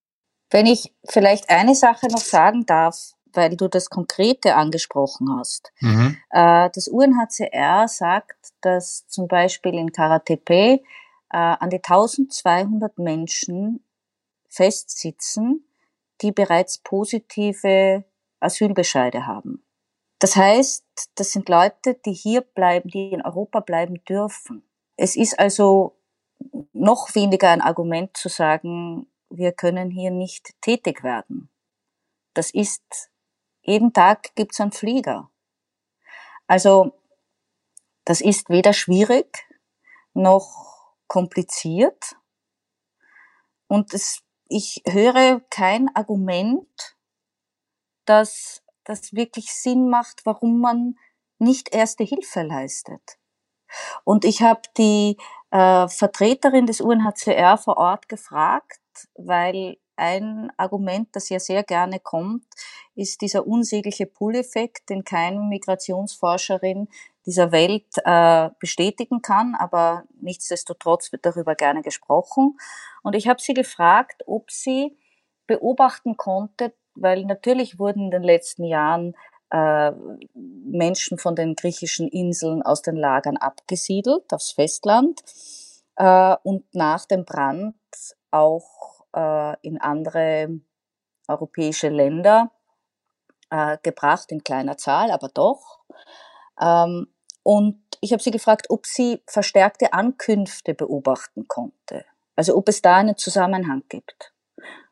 Wenn 0.52 0.66
ich 0.66 0.94
vielleicht 1.06 1.50
eine 1.50 1.76
Sache 1.76 2.08
noch 2.08 2.20
sagen 2.20 2.66
darf, 2.66 3.14
weil 3.34 3.56
du 3.56 3.68
das 3.68 3.90
Konkrete 3.90 4.56
angesprochen 4.56 5.28
hast. 5.38 5.72
Mhm. 5.80 6.18
Äh, 6.30 6.70
das 6.74 6.88
UNHCR 6.88 7.88
sagt, 7.88 8.50
dass 8.62 9.08
zum 9.08 9.28
Beispiel 9.28 9.76
in 9.76 9.92
Karatepe 9.92 10.54
äh, 10.54 10.82
an 11.30 11.70
die 11.70 11.78
1200 11.78 12.98
Menschen 12.98 13.84
festsitzen, 14.50 15.66
die 16.22 16.32
bereits 16.32 16.80
positive 16.80 18.04
Asylbescheide 18.42 19.26
haben. 19.26 19.64
Das 20.20 20.36
heißt, 20.36 20.86
das 21.16 21.32
sind 21.32 21.50
Leute, 21.50 21.96
die 22.06 22.14
hier 22.14 22.42
bleiben, 22.42 22.90
die 22.90 23.12
in 23.12 23.22
Europa 23.22 23.62
bleiben 23.62 24.04
dürfen. 24.06 24.64
Es 24.98 25.16
ist 25.16 25.40
also 25.40 25.96
noch 26.74 27.16
weniger 27.16 27.50
ein 27.50 27.62
Argument 27.62 28.16
zu 28.16 28.30
sagen, 28.30 29.08
wir 29.32 29.52
können 29.52 29.90
hier 29.90 30.12
nicht 30.12 30.54
tätig 30.62 31.04
werden. 31.04 31.50
Das 32.34 32.52
ist, 32.52 33.12
jeden 33.62 33.94
Tag 33.94 34.36
gibt's 34.36 34.60
einen 34.60 34.72
Flieger. 34.72 35.30
Also, 36.48 36.94
das 38.06 38.22
ist 38.22 38.50
weder 38.50 38.74
schwierig 38.74 39.48
noch 40.14 40.96
kompliziert. 41.08 42.16
Und 43.68 43.94
es, 43.94 44.22
ich 44.48 44.82
höre 44.86 45.42
kein 45.50 45.94
Argument, 45.96 46.98
dass 48.06 48.64
das 48.84 49.14
wirklich 49.14 49.54
Sinn 49.54 49.90
macht, 49.90 50.26
warum 50.26 50.60
man 50.60 50.98
nicht 51.38 51.74
erste 51.74 52.04
Hilfe 52.04 52.42
leistet. 52.42 53.18
Und 54.04 54.26
ich 54.26 54.42
habe 54.42 54.62
die 54.78 55.18
äh, 55.52 55.88
Vertreterin 55.88 56.66
des 56.66 56.82
UNHCR 56.82 57.58
vor 57.58 57.78
Ort 57.78 58.10
gefragt, 58.10 58.81
weil 59.16 59.78
ein 59.96 60.52
Argument, 60.58 61.10
das 61.12 61.30
ja 61.30 61.40
sehr 61.40 61.64
gerne 61.64 62.00
kommt, 62.00 62.44
ist 62.96 63.22
dieser 63.22 63.46
unsägliche 63.46 64.08
Pull-Effekt, 64.08 64.90
den 64.90 65.04
keine 65.04 65.40
Migrationsforscherin 65.40 66.88
dieser 67.26 67.52
Welt 67.52 67.86
äh, 68.04 68.50
bestätigen 68.60 69.22
kann, 69.22 69.56
aber 69.56 70.04
nichtsdestotrotz 70.20 71.12
wird 71.12 71.26
darüber 71.26 71.56
gerne 71.56 71.84
gesprochen. 71.84 72.58
Und 73.04 73.16
ich 73.16 73.28
habe 73.28 73.42
sie 73.42 73.54
gefragt, 73.54 74.24
ob 74.26 74.50
sie 74.50 74.98
beobachten 75.46 76.18
konnte, 76.18 76.74
weil 76.96 77.26
natürlich 77.26 77.78
wurden 77.78 78.06
in 78.06 78.12
den 78.12 78.24
letzten 78.24 78.64
Jahren 78.64 79.14
äh, 79.52 79.92
Menschen 80.34 81.18
von 81.18 81.36
den 81.36 81.56
griechischen 81.56 82.08
Inseln 82.08 82.64
aus 82.64 82.82
den 82.82 82.96
Lagern 82.96 83.38
abgesiedelt 83.38 84.34
aufs 84.34 84.52
Festland 84.52 85.22
äh, 85.98 86.36
und 86.44 86.74
nach 86.74 87.06
dem 87.06 87.26
Brand 87.26 87.76
auch 88.32 89.06
äh, 89.16 89.56
in 89.62 89.80
andere 89.80 90.60
europäische 91.28 91.90
Länder 91.90 92.52
äh, 93.50 93.78
gebracht, 93.84 94.32
in 94.32 94.44
kleiner 94.44 94.78
Zahl, 94.78 95.12
aber 95.12 95.30
doch. 95.30 95.80
Ähm, 96.60 97.08
und 97.44 97.82
ich 98.02 98.12
habe 98.12 98.22
sie 98.22 98.32
gefragt, 98.32 98.68
ob 98.70 98.86
sie 98.86 99.22
verstärkte 99.28 99.94
Ankünfte 99.94 100.74
beobachten 100.74 101.48
konnte. 101.48 102.06
Also 102.36 102.56
ob 102.56 102.70
es 102.70 102.82
da 102.82 102.98
einen 102.98 103.18
Zusammenhang 103.18 103.84
gibt. 103.90 104.34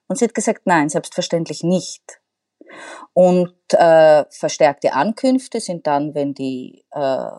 Und 0.08 0.18
sie 0.18 0.26
hat 0.26 0.34
gesagt, 0.34 0.62
nein, 0.66 0.90
selbstverständlich 0.90 1.64
nicht. 1.64 2.20
Und 3.14 3.56
äh, 3.70 4.26
verstärkte 4.30 4.94
Ankünfte 4.94 5.60
sind 5.60 5.88
dann, 5.88 6.14
wenn 6.14 6.34
die, 6.34 6.86
äh, 6.92 7.30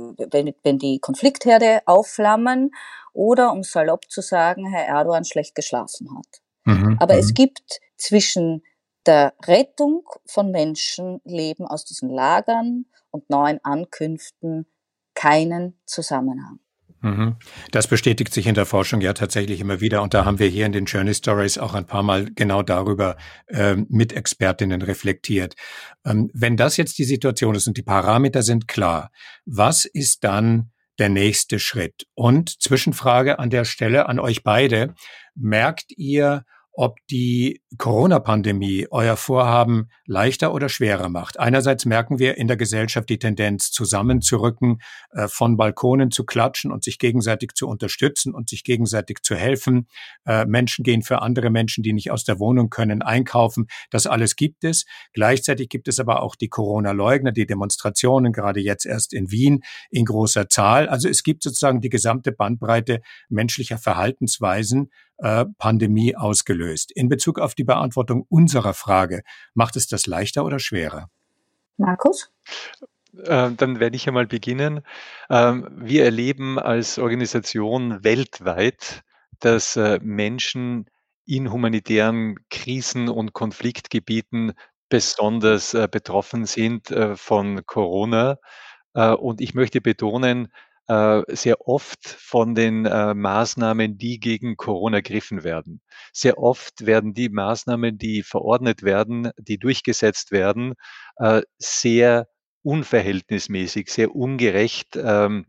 wenn, 0.00 0.54
wenn 0.62 0.78
die 0.78 0.98
Konfliktherde 0.98 1.82
aufflammen 1.86 2.72
oder, 3.12 3.52
um 3.52 3.62
salopp 3.62 4.10
zu 4.10 4.20
sagen, 4.20 4.66
Herr 4.66 4.86
Erdogan 4.86 5.24
schlecht 5.24 5.54
geschlafen 5.54 6.08
hat. 6.16 6.40
Mhm, 6.64 6.96
Aber 7.00 7.16
es 7.16 7.28
mhm. 7.28 7.34
gibt 7.34 7.80
zwischen 7.96 8.62
der 9.06 9.34
Rettung 9.46 10.08
von 10.26 10.50
Menschenleben 10.50 11.66
aus 11.66 11.84
diesen 11.84 12.10
Lagern 12.10 12.86
und 13.10 13.30
neuen 13.30 13.58
Ankünften 13.64 14.66
keinen 15.14 15.78
Zusammenhang. 15.86 16.60
Mhm. 17.02 17.36
Das 17.70 17.86
bestätigt 17.86 18.32
sich 18.34 18.46
in 18.46 18.54
der 18.54 18.66
Forschung 18.66 19.00
ja 19.00 19.12
tatsächlich 19.12 19.60
immer 19.60 19.80
wieder. 19.80 20.02
Und 20.02 20.12
da 20.12 20.24
haben 20.24 20.38
wir 20.38 20.48
hier 20.48 20.66
in 20.66 20.72
den 20.72 20.84
Journey 20.84 21.14
Stories 21.14 21.58
auch 21.58 21.74
ein 21.74 21.86
paar 21.86 22.02
Mal 22.02 22.26
genau 22.34 22.62
darüber 22.62 23.16
ähm, 23.48 23.86
mit 23.88 24.12
Expertinnen 24.12 24.82
reflektiert. 24.82 25.54
Ähm, 26.04 26.30
wenn 26.34 26.56
das 26.56 26.76
jetzt 26.76 26.98
die 26.98 27.04
Situation 27.04 27.54
ist 27.54 27.66
und 27.66 27.76
die 27.76 27.82
Parameter 27.82 28.42
sind 28.42 28.68
klar, 28.68 29.10
was 29.46 29.84
ist 29.86 30.24
dann 30.24 30.70
der 30.98 31.08
nächste 31.08 31.58
Schritt? 31.58 32.06
Und 32.14 32.60
Zwischenfrage 32.62 33.38
an 33.38 33.50
der 33.50 33.64
Stelle 33.64 34.08
an 34.08 34.18
euch 34.18 34.42
beide. 34.42 34.94
Merkt 35.34 35.92
ihr, 35.96 36.44
ob 36.80 36.96
die 37.10 37.60
Corona-Pandemie 37.76 38.86
euer 38.90 39.18
Vorhaben 39.18 39.90
leichter 40.06 40.54
oder 40.54 40.70
schwerer 40.70 41.10
macht. 41.10 41.38
Einerseits 41.38 41.84
merken 41.84 42.18
wir 42.18 42.38
in 42.38 42.48
der 42.48 42.56
Gesellschaft 42.56 43.10
die 43.10 43.18
Tendenz, 43.18 43.70
zusammenzurücken, 43.70 44.80
äh, 45.10 45.28
von 45.28 45.58
Balkonen 45.58 46.10
zu 46.10 46.24
klatschen 46.24 46.72
und 46.72 46.82
sich 46.82 46.98
gegenseitig 46.98 47.50
zu 47.54 47.68
unterstützen 47.68 48.32
und 48.32 48.48
sich 48.48 48.64
gegenseitig 48.64 49.18
zu 49.22 49.34
helfen. 49.34 49.88
Äh, 50.24 50.46
Menschen 50.46 50.82
gehen 50.82 51.02
für 51.02 51.20
andere 51.20 51.50
Menschen, 51.50 51.82
die 51.82 51.92
nicht 51.92 52.10
aus 52.10 52.24
der 52.24 52.38
Wohnung 52.38 52.70
können, 52.70 53.02
einkaufen. 53.02 53.66
Das 53.90 54.06
alles 54.06 54.34
gibt 54.34 54.64
es. 54.64 54.86
Gleichzeitig 55.12 55.68
gibt 55.68 55.86
es 55.86 56.00
aber 56.00 56.22
auch 56.22 56.34
die 56.34 56.48
Corona-Leugner, 56.48 57.32
die 57.32 57.44
Demonstrationen, 57.44 58.32
gerade 58.32 58.60
jetzt 58.60 58.86
erst 58.86 59.12
in 59.12 59.30
Wien, 59.30 59.60
in 59.90 60.06
großer 60.06 60.48
Zahl. 60.48 60.88
Also 60.88 61.10
es 61.10 61.24
gibt 61.24 61.42
sozusagen 61.42 61.82
die 61.82 61.90
gesamte 61.90 62.32
Bandbreite 62.32 63.02
menschlicher 63.28 63.76
Verhaltensweisen, 63.76 64.90
äh, 65.22 65.44
Pandemie 65.58 66.16
ausgelöst. 66.16 66.92
In 66.92 67.08
Bezug 67.08 67.38
auf 67.38 67.54
die 67.54 67.64
Beantwortung 67.64 68.24
unserer 68.28 68.74
Frage, 68.74 69.22
macht 69.54 69.76
es 69.76 69.86
das 69.86 70.06
leichter 70.06 70.44
oder 70.44 70.58
schwerer? 70.58 71.10
Markus? 71.76 72.32
Äh, 73.16 73.50
dann 73.52 73.80
werde 73.80 73.96
ich 73.96 74.08
einmal 74.08 74.26
beginnen. 74.26 74.80
Ähm, 75.28 75.68
wir 75.76 76.04
erleben 76.04 76.58
als 76.58 76.98
Organisation 76.98 78.02
weltweit, 78.04 79.02
dass 79.40 79.76
äh, 79.76 79.98
Menschen 80.02 80.86
in 81.26 81.52
humanitären 81.52 82.36
Krisen 82.48 83.08
und 83.08 83.32
Konfliktgebieten 83.32 84.52
besonders 84.88 85.76
betroffen 85.92 86.46
sind 86.46 86.92
von 87.14 87.64
Corona. 87.64 88.38
Und 88.92 89.40
ich 89.40 89.54
möchte 89.54 89.80
betonen, 89.80 90.48
sehr 91.28 91.68
oft 91.68 92.04
von 92.04 92.54
den 92.54 92.84
äh, 92.84 93.14
Maßnahmen, 93.14 93.96
die 93.96 94.18
gegen 94.18 94.56
Corona 94.56 94.96
ergriffen 94.98 95.44
werden. 95.44 95.80
Sehr 96.12 96.38
oft 96.38 96.84
werden 96.84 97.14
die 97.14 97.28
Maßnahmen, 97.28 97.96
die 97.96 98.22
verordnet 98.22 98.82
werden, 98.82 99.30
die 99.38 99.58
durchgesetzt 99.58 100.32
werden, 100.32 100.74
äh, 101.16 101.42
sehr 101.58 102.28
unverhältnismäßig, 102.62 103.90
sehr 103.90 104.14
ungerecht 104.14 104.96
ähm, 104.96 105.46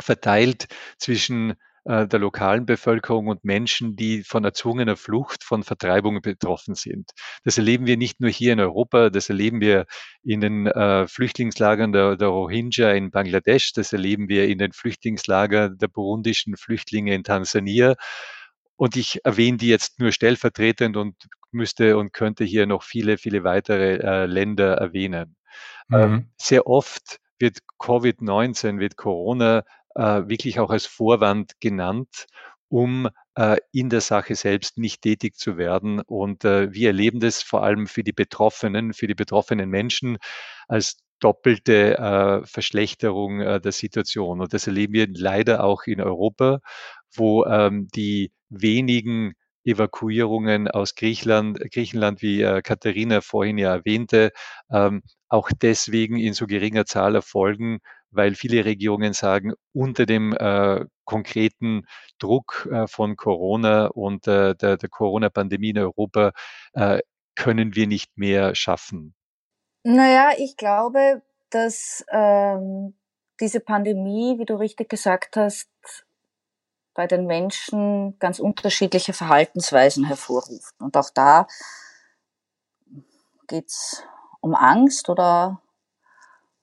verteilt 0.00 0.66
zwischen 0.98 1.54
äh, 1.86 2.08
der 2.08 2.18
lokalen 2.18 2.66
Bevölkerung 2.66 3.28
und 3.28 3.44
Menschen, 3.44 3.94
die 3.94 4.24
von 4.24 4.44
erzwungener 4.44 4.96
Flucht, 4.96 5.44
von 5.44 5.62
Vertreibung 5.62 6.20
betroffen 6.20 6.74
sind. 6.74 7.12
Das 7.44 7.58
erleben 7.58 7.86
wir 7.86 7.96
nicht 7.96 8.20
nur 8.20 8.30
hier 8.30 8.52
in 8.52 8.60
Europa, 8.60 9.10
das 9.10 9.28
erleben 9.28 9.60
wir 9.60 9.86
in 10.24 10.40
den 10.40 10.66
äh, 10.66 11.06
Flüchtlingslagern 11.06 11.92
der, 11.92 12.16
der 12.16 12.28
Rohingya 12.28 12.90
in 12.92 13.10
Bangladesch, 13.10 13.72
das 13.72 13.92
erleben 13.92 14.28
wir 14.28 14.48
in 14.48 14.58
den 14.58 14.72
Flüchtlingslagern 14.72 15.78
der 15.78 15.88
burundischen 15.88 16.56
Flüchtlinge 16.56 17.14
in 17.14 17.22
Tansania. 17.22 17.94
Und 18.76 18.96
ich 18.96 19.24
erwähne 19.24 19.56
die 19.58 19.68
jetzt 19.68 20.00
nur 20.00 20.12
stellvertretend 20.12 20.96
und 20.96 21.14
müsste 21.52 21.96
und 21.96 22.12
könnte 22.12 22.44
hier 22.44 22.66
noch 22.66 22.82
viele, 22.82 23.16
viele 23.16 23.44
weitere 23.44 23.98
äh, 23.98 24.26
Länder 24.26 24.74
erwähnen. 24.74 25.36
Mhm. 25.88 25.96
Ähm, 25.96 26.28
sehr 26.36 26.66
oft 26.66 27.20
wird 27.38 27.58
Covid-19, 27.78 28.80
wird 28.80 28.96
Corona 28.96 29.62
wirklich 29.96 30.60
auch 30.60 30.70
als 30.70 30.86
Vorwand 30.86 31.52
genannt, 31.60 32.26
um 32.68 33.08
äh, 33.36 33.58
in 33.72 33.90
der 33.90 34.00
Sache 34.00 34.34
selbst 34.34 34.78
nicht 34.78 35.02
tätig 35.02 35.36
zu 35.36 35.56
werden. 35.56 36.00
Und 36.00 36.44
äh, 36.44 36.72
wir 36.72 36.88
erleben 36.88 37.20
das 37.20 37.42
vor 37.42 37.62
allem 37.62 37.86
für 37.86 38.02
die 38.02 38.12
Betroffenen, 38.12 38.92
für 38.92 39.06
die 39.06 39.14
betroffenen 39.14 39.70
Menschen 39.70 40.18
als 40.68 40.98
doppelte 41.20 41.98
äh, 41.98 42.46
Verschlechterung 42.46 43.40
äh, 43.40 43.60
der 43.60 43.72
Situation. 43.72 44.40
Und 44.40 44.52
das 44.52 44.66
erleben 44.66 44.94
wir 44.94 45.06
leider 45.08 45.64
auch 45.64 45.84
in 45.86 46.00
Europa, 46.00 46.60
wo 47.14 47.44
ähm, 47.44 47.88
die 47.94 48.32
wenigen 48.48 49.34
Evakuierungen 49.64 50.68
aus 50.68 50.94
Griechenland, 50.94 51.58
Griechenland 51.72 52.22
wie 52.22 52.42
äh, 52.42 52.62
Katharina 52.62 53.20
vorhin 53.20 53.58
ja 53.58 53.74
erwähnte, 53.74 54.30
ähm, 54.70 55.02
auch 55.28 55.50
deswegen 55.60 56.16
in 56.18 56.34
so 56.34 56.46
geringer 56.46 56.86
Zahl 56.86 57.16
erfolgen, 57.16 57.80
weil 58.10 58.34
viele 58.34 58.64
Regierungen 58.64 59.12
sagen, 59.12 59.52
unter 59.72 60.06
dem 60.06 60.32
äh, 60.32 60.84
konkreten 61.04 61.86
Druck 62.18 62.68
äh, 62.70 62.86
von 62.86 63.16
Corona 63.16 63.86
und 63.86 64.26
äh, 64.26 64.54
der, 64.54 64.76
der 64.76 64.88
Corona-Pandemie 64.88 65.70
in 65.70 65.78
Europa 65.78 66.32
äh, 66.72 67.00
können 67.34 67.74
wir 67.74 67.86
nicht 67.86 68.16
mehr 68.16 68.54
schaffen. 68.54 69.14
Naja, 69.82 70.30
ich 70.36 70.56
glaube, 70.56 71.22
dass 71.50 72.04
ähm, 72.10 72.94
diese 73.40 73.60
Pandemie, 73.60 74.38
wie 74.38 74.44
du 74.44 74.54
richtig 74.54 74.88
gesagt 74.88 75.36
hast, 75.36 75.68
bei 76.94 77.06
den 77.06 77.26
Menschen 77.26 78.18
ganz 78.18 78.38
unterschiedliche 78.38 79.12
Verhaltensweisen 79.12 80.04
hervorruft. 80.06 80.74
Und 80.80 80.96
auch 80.96 81.10
da 81.14 81.46
geht's 83.46 84.02
um 84.40 84.54
Angst 84.54 85.08
oder 85.08 85.60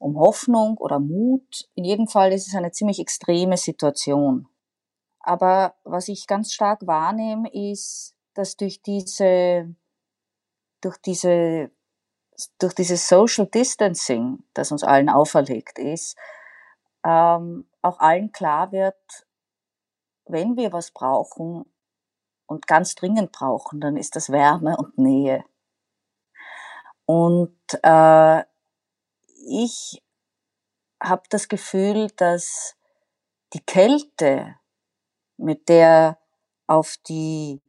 um 0.04 0.20
Hoffnung 0.20 0.78
oder 0.78 1.00
Mut. 1.00 1.70
In 1.76 1.86
jedem 1.86 2.08
Fall 2.08 2.34
ist 2.34 2.48
es 2.48 2.56
eine 2.56 2.72
ziemlich 2.72 3.00
extreme 3.00 3.56
Situation. 3.56 4.50
Aber 5.22 5.76
was 5.86 6.10
ich 6.10 6.28
ganz 6.28 6.52
stark 6.52 6.86
wahrnehme, 6.86 7.50
ist, 7.54 8.14
dass 8.34 8.58
durch 8.58 8.82
diese, 8.82 9.74
durch 10.82 10.98
diese, 10.98 11.72
durch 12.60 12.74
dieses 12.76 13.08
Social 13.08 13.48
Distancing, 13.48 14.44
das 14.54 14.74
uns 14.74 14.84
allen 14.84 15.08
auferlegt 15.08 15.80
ist, 15.80 16.18
ähm, 17.06 17.70
auch 17.82 18.00
allen 18.00 18.34
klar 18.34 18.74
wird, 18.74 19.26
wenn 20.26 20.58
wir 20.58 20.74
was 20.74 20.92
brauchen 20.92 21.64
und 22.46 22.68
ganz 22.68 22.96
dringend 22.96 23.32
brauchen, 23.32 23.80
dann 23.80 23.96
ist 23.96 24.18
das 24.18 24.30
Wärme 24.30 24.76
und 24.76 24.98
Nähe. 24.98 25.46
Und 27.06 27.58
äh, 27.84 28.44
ich 29.46 30.02
habe 31.02 31.24
das 31.30 31.48
Gefühl, 31.48 32.10
dass 32.16 32.76
die 33.54 33.64
Kälte, 33.64 34.56
mit 35.38 35.68
der 35.68 36.20
auf 36.68 36.98
die 37.08 37.62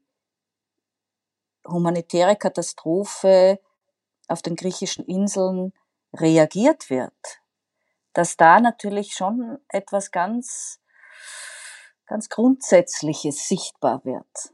humanitäre 1.66 2.36
Katastrophe 2.36 3.60
auf 4.28 4.42
den 4.42 4.56
griechischen 4.56 5.04
Inseln 5.06 5.72
reagiert 6.12 6.90
wird, 6.90 7.42
dass 8.12 8.36
da 8.36 8.60
natürlich 8.60 9.14
schon 9.14 9.58
etwas 9.68 10.10
ganz, 10.10 10.80
ganz 12.06 12.28
Grundsätzliches 12.28 13.48
sichtbar 13.48 14.04
wird. 14.04 14.52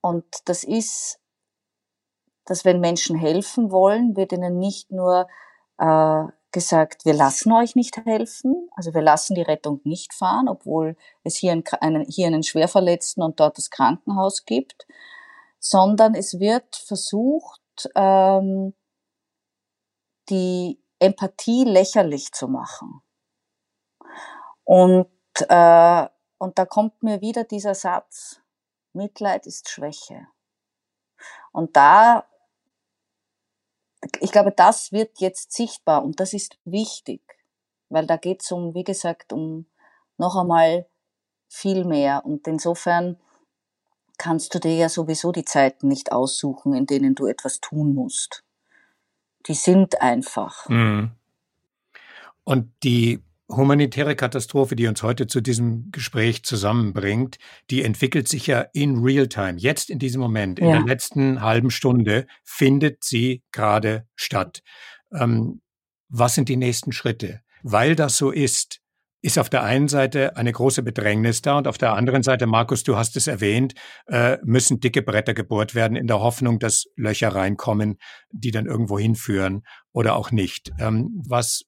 Und 0.00 0.24
das 0.44 0.64
ist, 0.64 1.18
dass 2.44 2.64
wenn 2.64 2.80
Menschen 2.80 3.16
helfen 3.16 3.70
wollen, 3.70 4.16
wird 4.16 4.32
ihnen 4.32 4.58
nicht 4.58 4.90
nur 4.90 5.28
äh, 5.78 6.24
gesagt, 6.52 7.04
wir 7.04 7.14
lassen 7.14 7.52
euch 7.52 7.76
nicht 7.76 7.96
helfen, 8.04 8.68
also 8.74 8.94
wir 8.94 9.02
lassen 9.02 9.34
die 9.34 9.42
Rettung 9.42 9.80
nicht 9.84 10.14
fahren, 10.14 10.48
obwohl 10.48 10.96
es 11.22 11.36
hier 11.36 11.52
einen, 11.52 12.04
hier 12.08 12.26
einen 12.26 12.42
Schwerverletzten 12.42 13.22
und 13.22 13.38
dort 13.38 13.58
das 13.58 13.70
Krankenhaus 13.70 14.44
gibt, 14.44 14.86
sondern 15.60 16.14
es 16.14 16.40
wird 16.40 16.76
versucht, 16.76 17.60
ähm, 17.94 18.74
die 20.28 20.82
Empathie 20.98 21.64
lächerlich 21.64 22.32
zu 22.32 22.48
machen. 22.48 23.02
Und, 24.64 25.08
äh, 25.48 26.08
und 26.38 26.58
da 26.58 26.66
kommt 26.66 27.02
mir 27.02 27.20
wieder 27.20 27.44
dieser 27.44 27.74
Satz, 27.74 28.40
Mitleid 28.92 29.46
ist 29.46 29.68
Schwäche. 29.68 30.26
Und 31.52 31.76
da 31.76 32.26
ich 34.20 34.32
glaube, 34.32 34.52
das 34.52 34.92
wird 34.92 35.18
jetzt 35.20 35.52
sichtbar 35.52 36.04
und 36.04 36.20
das 36.20 36.32
ist 36.32 36.58
wichtig, 36.64 37.20
weil 37.88 38.06
da 38.06 38.16
geht 38.16 38.42
es 38.42 38.52
um, 38.52 38.74
wie 38.74 38.84
gesagt, 38.84 39.32
um 39.32 39.66
noch 40.16 40.36
einmal 40.36 40.86
viel 41.48 41.84
mehr. 41.84 42.24
Und 42.24 42.46
insofern 42.46 43.16
kannst 44.18 44.54
du 44.54 44.58
dir 44.58 44.74
ja 44.74 44.88
sowieso 44.88 45.32
die 45.32 45.44
Zeiten 45.44 45.88
nicht 45.88 46.12
aussuchen, 46.12 46.74
in 46.74 46.86
denen 46.86 47.14
du 47.14 47.26
etwas 47.26 47.60
tun 47.60 47.94
musst. 47.94 48.44
Die 49.46 49.54
sind 49.54 50.02
einfach. 50.02 50.68
Mhm. 50.68 51.12
Und 52.44 52.72
die 52.82 53.22
humanitäre 53.48 54.14
Katastrophe, 54.14 54.76
die 54.76 54.86
uns 54.86 55.02
heute 55.02 55.26
zu 55.26 55.40
diesem 55.40 55.90
Gespräch 55.90 56.42
zusammenbringt, 56.44 57.38
die 57.70 57.82
entwickelt 57.82 58.28
sich 58.28 58.46
ja 58.46 58.66
in 58.72 58.98
Realtime. 58.98 59.58
Jetzt 59.58 59.90
in 59.90 59.98
diesem 59.98 60.20
Moment, 60.20 60.58
in 60.58 60.68
ja. 60.68 60.76
der 60.76 60.86
letzten 60.86 61.40
halben 61.40 61.70
Stunde 61.70 62.26
findet 62.44 63.04
sie 63.04 63.42
gerade 63.52 64.06
statt. 64.16 64.62
Ähm, 65.12 65.62
was 66.08 66.34
sind 66.34 66.48
die 66.48 66.56
nächsten 66.56 66.92
Schritte? 66.92 67.40
Weil 67.62 67.96
das 67.96 68.18
so 68.18 68.30
ist, 68.30 68.80
ist 69.20 69.38
auf 69.38 69.48
der 69.48 69.64
einen 69.64 69.88
Seite 69.88 70.36
eine 70.36 70.52
große 70.52 70.82
Bedrängnis 70.82 71.42
da 71.42 71.58
und 71.58 71.66
auf 71.66 71.78
der 71.78 71.94
anderen 71.94 72.22
Seite, 72.22 72.46
Markus, 72.46 72.84
du 72.84 72.96
hast 72.96 73.16
es 73.16 73.26
erwähnt, 73.26 73.74
äh, 74.06 74.38
müssen 74.44 74.80
dicke 74.80 75.02
Bretter 75.02 75.34
gebohrt 75.34 75.74
werden 75.74 75.96
in 75.96 76.06
der 76.06 76.20
Hoffnung, 76.20 76.58
dass 76.58 76.84
Löcher 76.96 77.34
reinkommen, 77.34 77.98
die 78.30 78.50
dann 78.50 78.66
irgendwo 78.66 78.98
hinführen 78.98 79.62
oder 79.92 80.16
auch 80.16 80.30
nicht. 80.30 80.70
Ähm, 80.78 81.22
was 81.26 81.62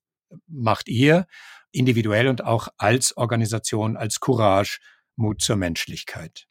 macht 0.46 0.88
ihr? 0.88 1.26
Individuell 1.72 2.28
und 2.28 2.44
auch 2.44 2.68
als 2.78 3.16
Organisation, 3.16 3.96
als 3.96 4.20
Courage, 4.20 4.80
Mut 5.16 5.40
zur 5.40 5.56
Menschlichkeit? 5.56 6.46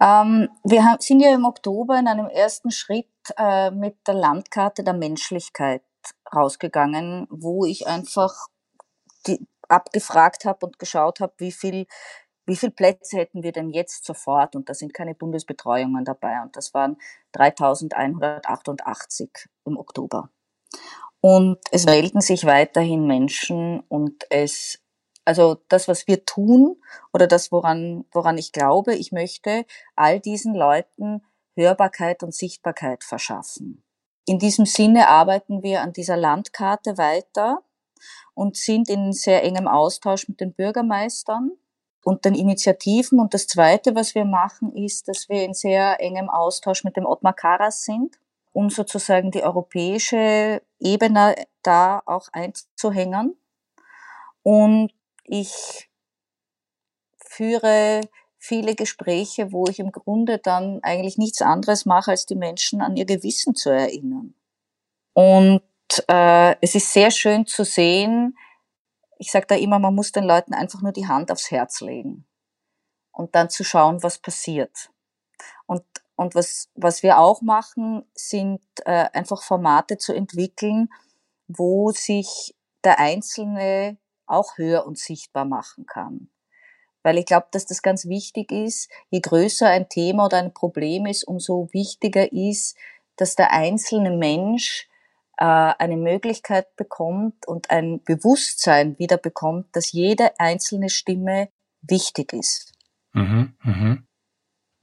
Ähm, 0.00 0.48
wir 0.64 0.96
sind 1.00 1.20
ja 1.20 1.34
im 1.34 1.44
Oktober 1.44 1.98
in 1.98 2.06
einem 2.06 2.28
ersten 2.28 2.70
Schritt 2.70 3.08
äh, 3.36 3.70
mit 3.70 3.96
der 4.06 4.14
Landkarte 4.14 4.84
der 4.84 4.94
Menschlichkeit 4.94 5.82
rausgegangen, 6.34 7.26
wo 7.30 7.64
ich 7.64 7.86
einfach 7.86 8.34
die, 9.26 9.46
abgefragt 9.68 10.44
habe 10.44 10.66
und 10.66 10.78
geschaut 10.78 11.20
habe, 11.20 11.32
wie 11.38 11.52
viel 11.52 11.86
wie 12.46 12.56
viele 12.56 12.72
Plätze 12.72 13.16
hätten 13.18 13.42
wir 13.42 13.52
denn 13.52 13.70
jetzt 13.70 14.04
sofort? 14.04 14.54
Und 14.54 14.68
da 14.68 14.74
sind 14.74 14.94
keine 14.94 15.14
Bundesbetreuungen 15.14 16.04
dabei. 16.04 16.40
Und 16.42 16.56
das 16.56 16.72
waren 16.74 16.96
3188 17.32 19.30
im 19.64 19.76
Oktober. 19.76 20.30
Und 21.20 21.58
es 21.72 21.86
melden 21.86 22.20
sich 22.20 22.44
weiterhin 22.44 23.06
Menschen 23.06 23.80
und 23.88 24.24
es, 24.30 24.80
also 25.24 25.56
das, 25.68 25.88
was 25.88 26.06
wir 26.06 26.24
tun 26.24 26.76
oder 27.12 27.26
das, 27.26 27.50
woran, 27.50 28.04
woran 28.12 28.38
ich 28.38 28.52
glaube, 28.52 28.94
ich 28.94 29.12
möchte 29.12 29.64
all 29.96 30.20
diesen 30.20 30.54
Leuten 30.54 31.22
Hörbarkeit 31.56 32.22
und 32.22 32.34
Sichtbarkeit 32.34 33.02
verschaffen. 33.02 33.82
In 34.26 34.38
diesem 34.38 34.66
Sinne 34.66 35.08
arbeiten 35.08 35.62
wir 35.62 35.82
an 35.82 35.92
dieser 35.92 36.16
Landkarte 36.16 36.98
weiter 36.98 37.62
und 38.34 38.56
sind 38.56 38.90
in 38.90 39.12
sehr 39.12 39.42
engem 39.42 39.66
Austausch 39.66 40.28
mit 40.28 40.40
den 40.40 40.52
Bürgermeistern 40.52 41.52
und 42.04 42.24
den 42.24 42.34
Initiativen. 42.34 43.18
Und 43.18 43.34
das 43.34 43.46
Zweite, 43.46 43.94
was 43.94 44.14
wir 44.14 44.24
machen, 44.24 44.72
ist, 44.72 45.08
dass 45.08 45.28
wir 45.28 45.44
in 45.44 45.54
sehr 45.54 46.00
engem 46.00 46.28
Austausch 46.28 46.84
mit 46.84 46.96
dem 46.96 47.06
Ottmar 47.06 47.34
Karas 47.34 47.84
sind 47.84 48.18
um 48.56 48.70
sozusagen 48.70 49.30
die 49.30 49.42
europäische 49.42 50.62
Ebene 50.78 51.34
da 51.62 52.02
auch 52.06 52.28
einzuhängen. 52.32 53.38
Und 54.42 54.94
ich 55.24 55.90
führe 57.18 58.00
viele 58.38 58.74
Gespräche, 58.74 59.52
wo 59.52 59.66
ich 59.66 59.78
im 59.78 59.92
Grunde 59.92 60.38
dann 60.38 60.80
eigentlich 60.82 61.18
nichts 61.18 61.42
anderes 61.42 61.84
mache, 61.84 62.12
als 62.12 62.24
die 62.24 62.34
Menschen 62.34 62.80
an 62.80 62.96
ihr 62.96 63.04
Gewissen 63.04 63.54
zu 63.54 63.68
erinnern. 63.68 64.34
Und 65.12 65.60
äh, 66.08 66.56
es 66.62 66.74
ist 66.74 66.94
sehr 66.94 67.10
schön 67.10 67.44
zu 67.44 67.62
sehen, 67.62 68.38
ich 69.18 69.32
sage 69.32 69.46
da 69.48 69.54
immer, 69.56 69.78
man 69.78 69.94
muss 69.94 70.12
den 70.12 70.24
Leuten 70.24 70.54
einfach 70.54 70.80
nur 70.80 70.92
die 70.92 71.08
Hand 71.08 71.30
aufs 71.30 71.50
Herz 71.50 71.82
legen 71.82 72.26
und 73.12 73.34
dann 73.34 73.50
zu 73.50 73.64
schauen, 73.64 74.02
was 74.02 74.16
passiert. 74.18 74.90
Und 75.66 75.82
und 76.16 76.34
was, 76.34 76.70
was 76.74 77.02
wir 77.02 77.18
auch 77.18 77.42
machen, 77.42 78.04
sind 78.14 78.60
äh, 78.84 79.08
einfach 79.12 79.42
Formate 79.42 79.98
zu 79.98 80.14
entwickeln, 80.14 80.88
wo 81.46 81.90
sich 81.92 82.54
der 82.84 82.98
Einzelne 82.98 83.98
auch 84.26 84.56
hör- 84.56 84.86
und 84.86 84.98
sichtbar 84.98 85.44
machen 85.44 85.86
kann. 85.86 86.28
Weil 87.02 87.18
ich 87.18 87.26
glaube, 87.26 87.46
dass 87.52 87.66
das 87.66 87.82
ganz 87.82 88.06
wichtig 88.06 88.50
ist. 88.50 88.90
Je 89.10 89.20
größer 89.20 89.68
ein 89.68 89.88
Thema 89.88 90.24
oder 90.24 90.38
ein 90.38 90.54
Problem 90.54 91.06
ist, 91.06 91.22
umso 91.24 91.68
wichtiger 91.72 92.32
ist, 92.32 92.76
dass 93.16 93.36
der 93.36 93.52
einzelne 93.52 94.10
Mensch 94.10 94.88
äh, 95.36 95.44
eine 95.44 95.96
Möglichkeit 95.96 96.74
bekommt 96.76 97.46
und 97.46 97.70
ein 97.70 98.02
Bewusstsein 98.02 98.98
wieder 98.98 99.18
bekommt, 99.18 99.76
dass 99.76 99.92
jede 99.92 100.38
einzelne 100.40 100.88
Stimme 100.88 101.50
wichtig 101.82 102.32
ist. 102.32 102.72
Mhm, 103.12 103.54
mhm. 103.62 104.06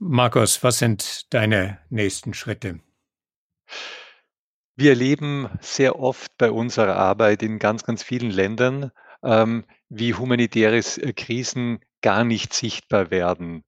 Markus, 0.06 0.62
was 0.64 0.80
sind 0.80 1.34
deine 1.34 1.80
nächsten 1.90 2.34
Schritte? 2.34 2.82
Wir 4.76 4.90
erleben 4.90 5.48
sehr 5.62 5.98
oft 5.98 6.38
bei 6.38 6.52
unserer 6.52 6.98
Arbeit 6.98 7.42
in 7.42 7.58
ganz, 7.58 7.86
ganz 7.86 8.04
vielen 8.04 8.30
Ländern, 8.30 8.92
ähm, 9.24 9.64
wie 9.88 10.14
humanitäre 10.14 10.76
äh, 10.76 11.14
Krisen 11.14 11.80
gar 12.02 12.26
nicht 12.26 12.54
sichtbar 12.54 13.12
werden. 13.12 13.64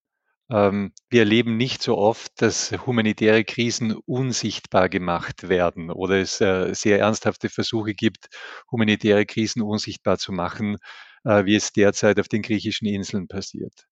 Ähm, 0.51 0.91
wir 1.09 1.21
erleben 1.21 1.55
nicht 1.55 1.81
so 1.81 1.97
oft, 1.97 2.33
dass 2.41 2.73
humanitäre 2.85 3.45
Krisen 3.45 3.95
unsichtbar 4.05 4.89
gemacht 4.89 5.47
werden 5.47 5.89
oder 5.89 6.19
es 6.19 6.41
äh, 6.41 6.73
sehr 6.73 6.99
ernsthafte 6.99 7.47
Versuche 7.47 7.93
gibt, 7.93 8.27
humanitäre 8.69 9.25
Krisen 9.25 9.61
unsichtbar 9.61 10.17
zu 10.17 10.33
machen, 10.33 10.79
äh, 11.23 11.45
wie 11.45 11.55
es 11.55 11.71
derzeit 11.71 12.19
auf 12.19 12.27
den 12.27 12.41
griechischen 12.41 12.87
Inseln 12.87 13.29
passiert. 13.29 13.85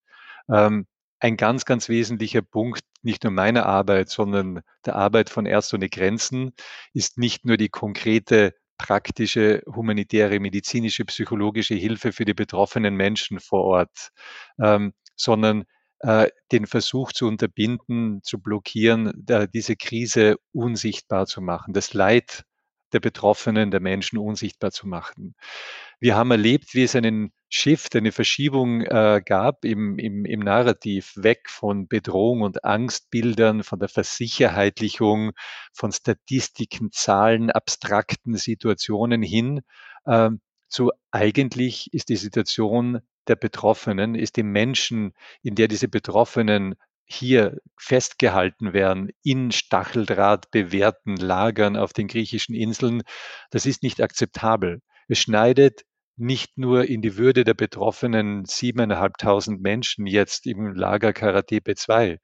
Ähm, 0.50 0.88
ein 1.24 1.38
ganz, 1.38 1.64
ganz 1.64 1.88
wesentlicher 1.88 2.42
Punkt, 2.42 2.82
nicht 3.02 3.24
nur 3.24 3.32
meiner 3.32 3.66
Arbeit, 3.66 4.10
sondern 4.10 4.62
der 4.86 4.98
Arbeit 4.98 5.30
von 5.30 5.46
Ärzte 5.46 5.78
ohne 5.78 5.88
Grenzen, 5.88 6.52
ist 6.94 7.18
nicht 7.18 7.46
nur 7.46 7.56
die 7.56 7.70
konkrete 7.70 8.54
praktische, 8.78 9.64
humanitäre, 9.66 10.42
medizinische, 10.42 11.06
psychologische 11.06 11.76
Hilfe 11.76 12.12
für 12.12 12.26
die 12.26 12.34
betroffenen 12.34 12.96
Menschen 12.96 13.40
vor 13.40 13.64
Ort, 13.64 14.10
ähm, 14.62 14.94
sondern 15.16 15.64
äh, 16.00 16.28
den 16.52 16.68
Versuch 16.68 17.14
zu 17.14 17.28
unterbinden, 17.28 18.22
zu 18.24 18.42
blockieren, 18.42 19.14
da 19.16 19.48
diese 19.48 19.78
Krise 19.78 20.36
unsichtbar 20.52 21.26
zu 21.26 21.42
machen, 21.42 21.74
das 21.74 21.94
Leid 21.94 22.44
der 22.92 23.00
Betroffenen, 23.00 23.72
der 23.72 23.80
Menschen 23.80 24.18
unsichtbar 24.20 24.72
zu 24.72 24.88
machen. 24.88 25.36
Wir 26.02 26.18
haben 26.18 26.32
erlebt, 26.32 26.74
wie 26.74 26.84
es 26.84 26.96
einen 26.98 27.32
Shift, 27.56 27.96
eine 27.96 28.12
Verschiebung 28.12 28.82
äh, 28.82 29.22
gab 29.24 29.64
im, 29.64 30.00
im, 30.00 30.26
im 30.26 30.40
Narrativ, 30.40 31.14
weg 31.16 31.52
von 31.52 31.88
Bedrohung 31.88 32.42
und 32.42 32.66
Angstbildern, 32.66 33.62
von 33.62 33.78
der 33.78 33.90
Versicherheitlichung, 33.90 35.34
von 35.72 35.92
Statistiken, 35.92 36.92
Zahlen, 36.92 37.52
abstrakten 37.52 38.38
Situationen 38.38 39.22
hin 39.22 39.62
äh, 40.06 40.32
zu 40.68 40.94
eigentlich 41.12 41.94
ist 41.94 42.10
die 42.10 42.16
Situation 42.16 43.02
der 43.28 43.36
Betroffenen, 43.36 44.16
ist 44.16 44.36
die 44.36 44.44
Menschen, 44.44 45.14
in 45.44 45.54
der 45.54 45.68
diese 45.68 45.88
Betroffenen 45.88 46.74
hier 47.06 47.60
festgehalten 47.78 48.74
werden 48.74 49.12
in 49.22 49.52
Stacheldraht 49.52 50.50
bewährten 50.50 51.18
Lagern 51.18 51.78
auf 51.78 51.94
den 51.94 52.08
griechischen 52.08 52.56
Inseln, 52.56 53.04
das 53.52 53.68
ist 53.68 53.84
nicht 53.84 54.02
akzeptabel. 54.02 54.82
Es 55.08 55.20
schneidet 55.20 55.84
nicht 56.16 56.58
nur 56.58 56.86
in 56.86 57.02
die 57.02 57.18
Würde 57.18 57.44
der 57.44 57.54
betroffenen 57.54 58.46
7.500 58.46 59.60
Menschen 59.60 60.06
jetzt 60.06 60.46
im 60.46 60.74
Lager 60.74 61.14
Karatepe 61.14 61.76
2. 61.76 62.20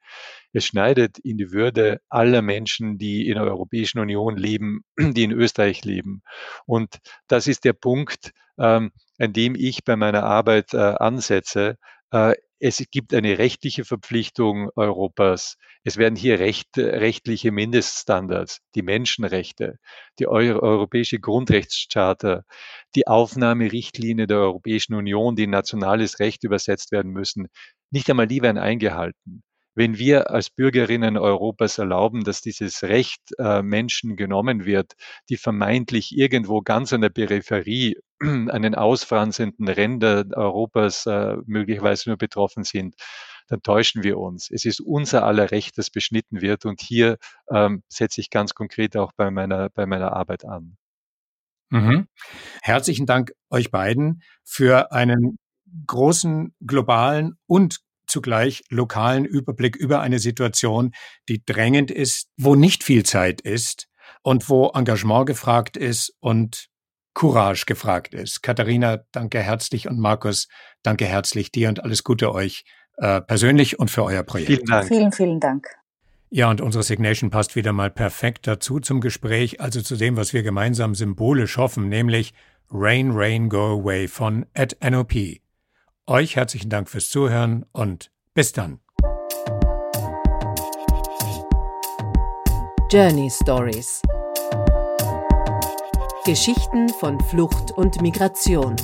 Es 0.53 0.65
schneidet 0.65 1.19
in 1.19 1.37
die 1.37 1.51
Würde 1.51 1.99
aller 2.09 2.41
Menschen, 2.41 2.97
die 2.97 3.27
in 3.27 3.35
der 3.35 3.43
Europäischen 3.43 3.99
Union 3.99 4.37
leben, 4.37 4.81
die 4.99 5.23
in 5.23 5.31
Österreich 5.31 5.83
leben. 5.85 6.21
Und 6.65 6.97
das 7.27 7.47
ist 7.47 7.65
der 7.65 7.73
Punkt, 7.73 8.31
ähm, 8.57 8.91
an 9.17 9.33
dem 9.33 9.55
ich 9.55 9.83
bei 9.83 9.95
meiner 9.95 10.23
Arbeit 10.23 10.73
äh, 10.73 10.77
ansetze. 10.77 11.77
Äh, 12.11 12.33
es 12.59 12.83
gibt 12.91 13.13
eine 13.13 13.37
rechtliche 13.37 13.85
Verpflichtung 13.85 14.69
Europas. 14.75 15.57
Es 15.83 15.97
werden 15.97 16.15
hier 16.15 16.39
recht, 16.39 16.77
rechtliche 16.77 17.51
Mindeststandards, 17.51 18.59
die 18.75 18.81
Menschenrechte, 18.81 19.77
die 20.19 20.27
Europäische 20.27 21.19
Grundrechtscharta, 21.19 22.43
die 22.95 23.07
Aufnahmerichtlinie 23.07 24.27
der 24.27 24.39
Europäischen 24.39 24.95
Union, 24.95 25.35
die 25.35 25.43
in 25.43 25.51
nationales 25.51 26.19
Recht 26.19 26.43
übersetzt 26.43 26.91
werden 26.91 27.11
müssen, 27.11 27.47
nicht 27.91 28.09
einmal 28.09 28.27
die 28.27 28.41
werden 28.41 28.57
eingehalten 28.57 29.43
wenn 29.79 29.97
wir 29.97 30.29
als 30.29 30.49
Bürgerinnen 30.49 31.15
Europas 31.15 31.77
erlauben, 31.77 32.25
dass 32.25 32.41
dieses 32.41 32.83
Recht 32.83 33.21
äh, 33.37 33.61
Menschen 33.61 34.17
genommen 34.17 34.65
wird, 34.65 34.95
die 35.29 35.37
vermeintlich 35.37 36.17
irgendwo 36.17 36.59
ganz 36.59 36.91
an 36.91 36.99
der 36.99 37.07
Peripherie 37.07 37.95
an 38.19 38.61
den 38.61 38.75
ausfranzenden 38.75 39.69
Rändern 39.69 40.33
Europas 40.33 41.05
äh, 41.05 41.37
möglicherweise 41.45 42.09
nur 42.09 42.17
betroffen 42.17 42.65
sind, 42.65 42.95
dann 43.47 43.61
täuschen 43.61 44.03
wir 44.03 44.17
uns. 44.17 44.51
Es 44.51 44.65
ist 44.65 44.81
unser 44.81 45.23
aller 45.23 45.49
Recht, 45.49 45.77
das 45.77 45.89
beschnitten 45.89 46.41
wird. 46.41 46.65
Und 46.65 46.81
hier 46.81 47.17
ähm, 47.49 47.81
setze 47.87 48.19
ich 48.19 48.29
ganz 48.29 48.53
konkret 48.53 48.97
auch 48.97 49.13
bei 49.15 49.31
meiner, 49.31 49.69
bei 49.69 49.85
meiner 49.85 50.11
Arbeit 50.11 50.43
an. 50.43 50.75
Mhm. 51.69 52.09
Herzlichen 52.61 53.05
Dank 53.05 53.31
euch 53.49 53.71
beiden 53.71 54.23
für 54.43 54.91
einen 54.91 55.39
großen 55.87 56.53
globalen 56.59 57.37
und 57.47 57.79
zugleich 58.09 58.63
lokalen 58.69 59.25
Überblick 59.25 59.75
über 59.75 60.01
eine 60.01 60.19
Situation, 60.19 60.91
die 61.27 61.43
drängend 61.45 61.91
ist, 61.91 62.27
wo 62.37 62.55
nicht 62.55 62.83
viel 62.83 63.03
Zeit 63.03 63.41
ist 63.41 63.87
und 64.23 64.49
wo 64.49 64.71
Engagement 64.73 65.25
gefragt 65.25 65.77
ist 65.77 66.13
und 66.19 66.67
Courage 67.13 67.65
gefragt 67.65 68.13
ist. 68.13 68.43
Katharina, 68.43 68.99
danke 69.11 69.39
herzlich 69.39 69.87
und 69.87 69.99
Markus, 69.99 70.47
danke 70.83 71.05
herzlich 71.05 71.51
dir 71.51 71.69
und 71.69 71.83
alles 71.83 72.03
Gute 72.03 72.33
euch 72.33 72.63
äh, 72.97 73.21
persönlich 73.21 73.79
und 73.79 73.89
für 73.89 74.03
euer 74.03 74.23
Projekt. 74.23 74.47
Vielen 74.47 74.65
Dank. 74.65 74.87
Vielen, 74.87 75.11
vielen 75.11 75.39
Dank. 75.39 75.67
Ja, 76.31 76.49
und 76.49 76.61
unsere 76.61 76.83
Signation 76.83 77.31
passt 77.31 77.55
wieder 77.55 77.73
mal 77.73 77.89
perfekt 77.89 78.45
dazu 78.45 78.79
zum 78.79 79.01
Gespräch, 79.01 79.59
also 79.61 79.81
zu 79.81 79.95
dem, 79.95 80.15
was 80.15 80.31
wir 80.31 80.43
gemeinsam 80.43 80.93
symbolisch 80.93 81.57
hoffen, 81.57 81.89
nämlich 81.89 82.33
Rain, 82.71 83.11
Rain, 83.11 83.49
Go 83.49 83.79
Away 83.79 84.07
von 84.07 84.45
at 84.53 84.77
NOP. 84.87 85.39
Euch 86.09 86.35
herzlichen 86.35 86.71
Dank 86.71 86.89
fürs 86.89 87.07
Zuhören 87.09 87.67
und 87.71 88.09
bis 88.33 88.51
dann. 88.51 88.79
Journey 92.91 93.29
Stories 93.29 94.01
Geschichten 96.25 96.89
von 96.89 97.19
Flucht 97.25 97.69
und 97.77 98.01
Migration 98.01 98.75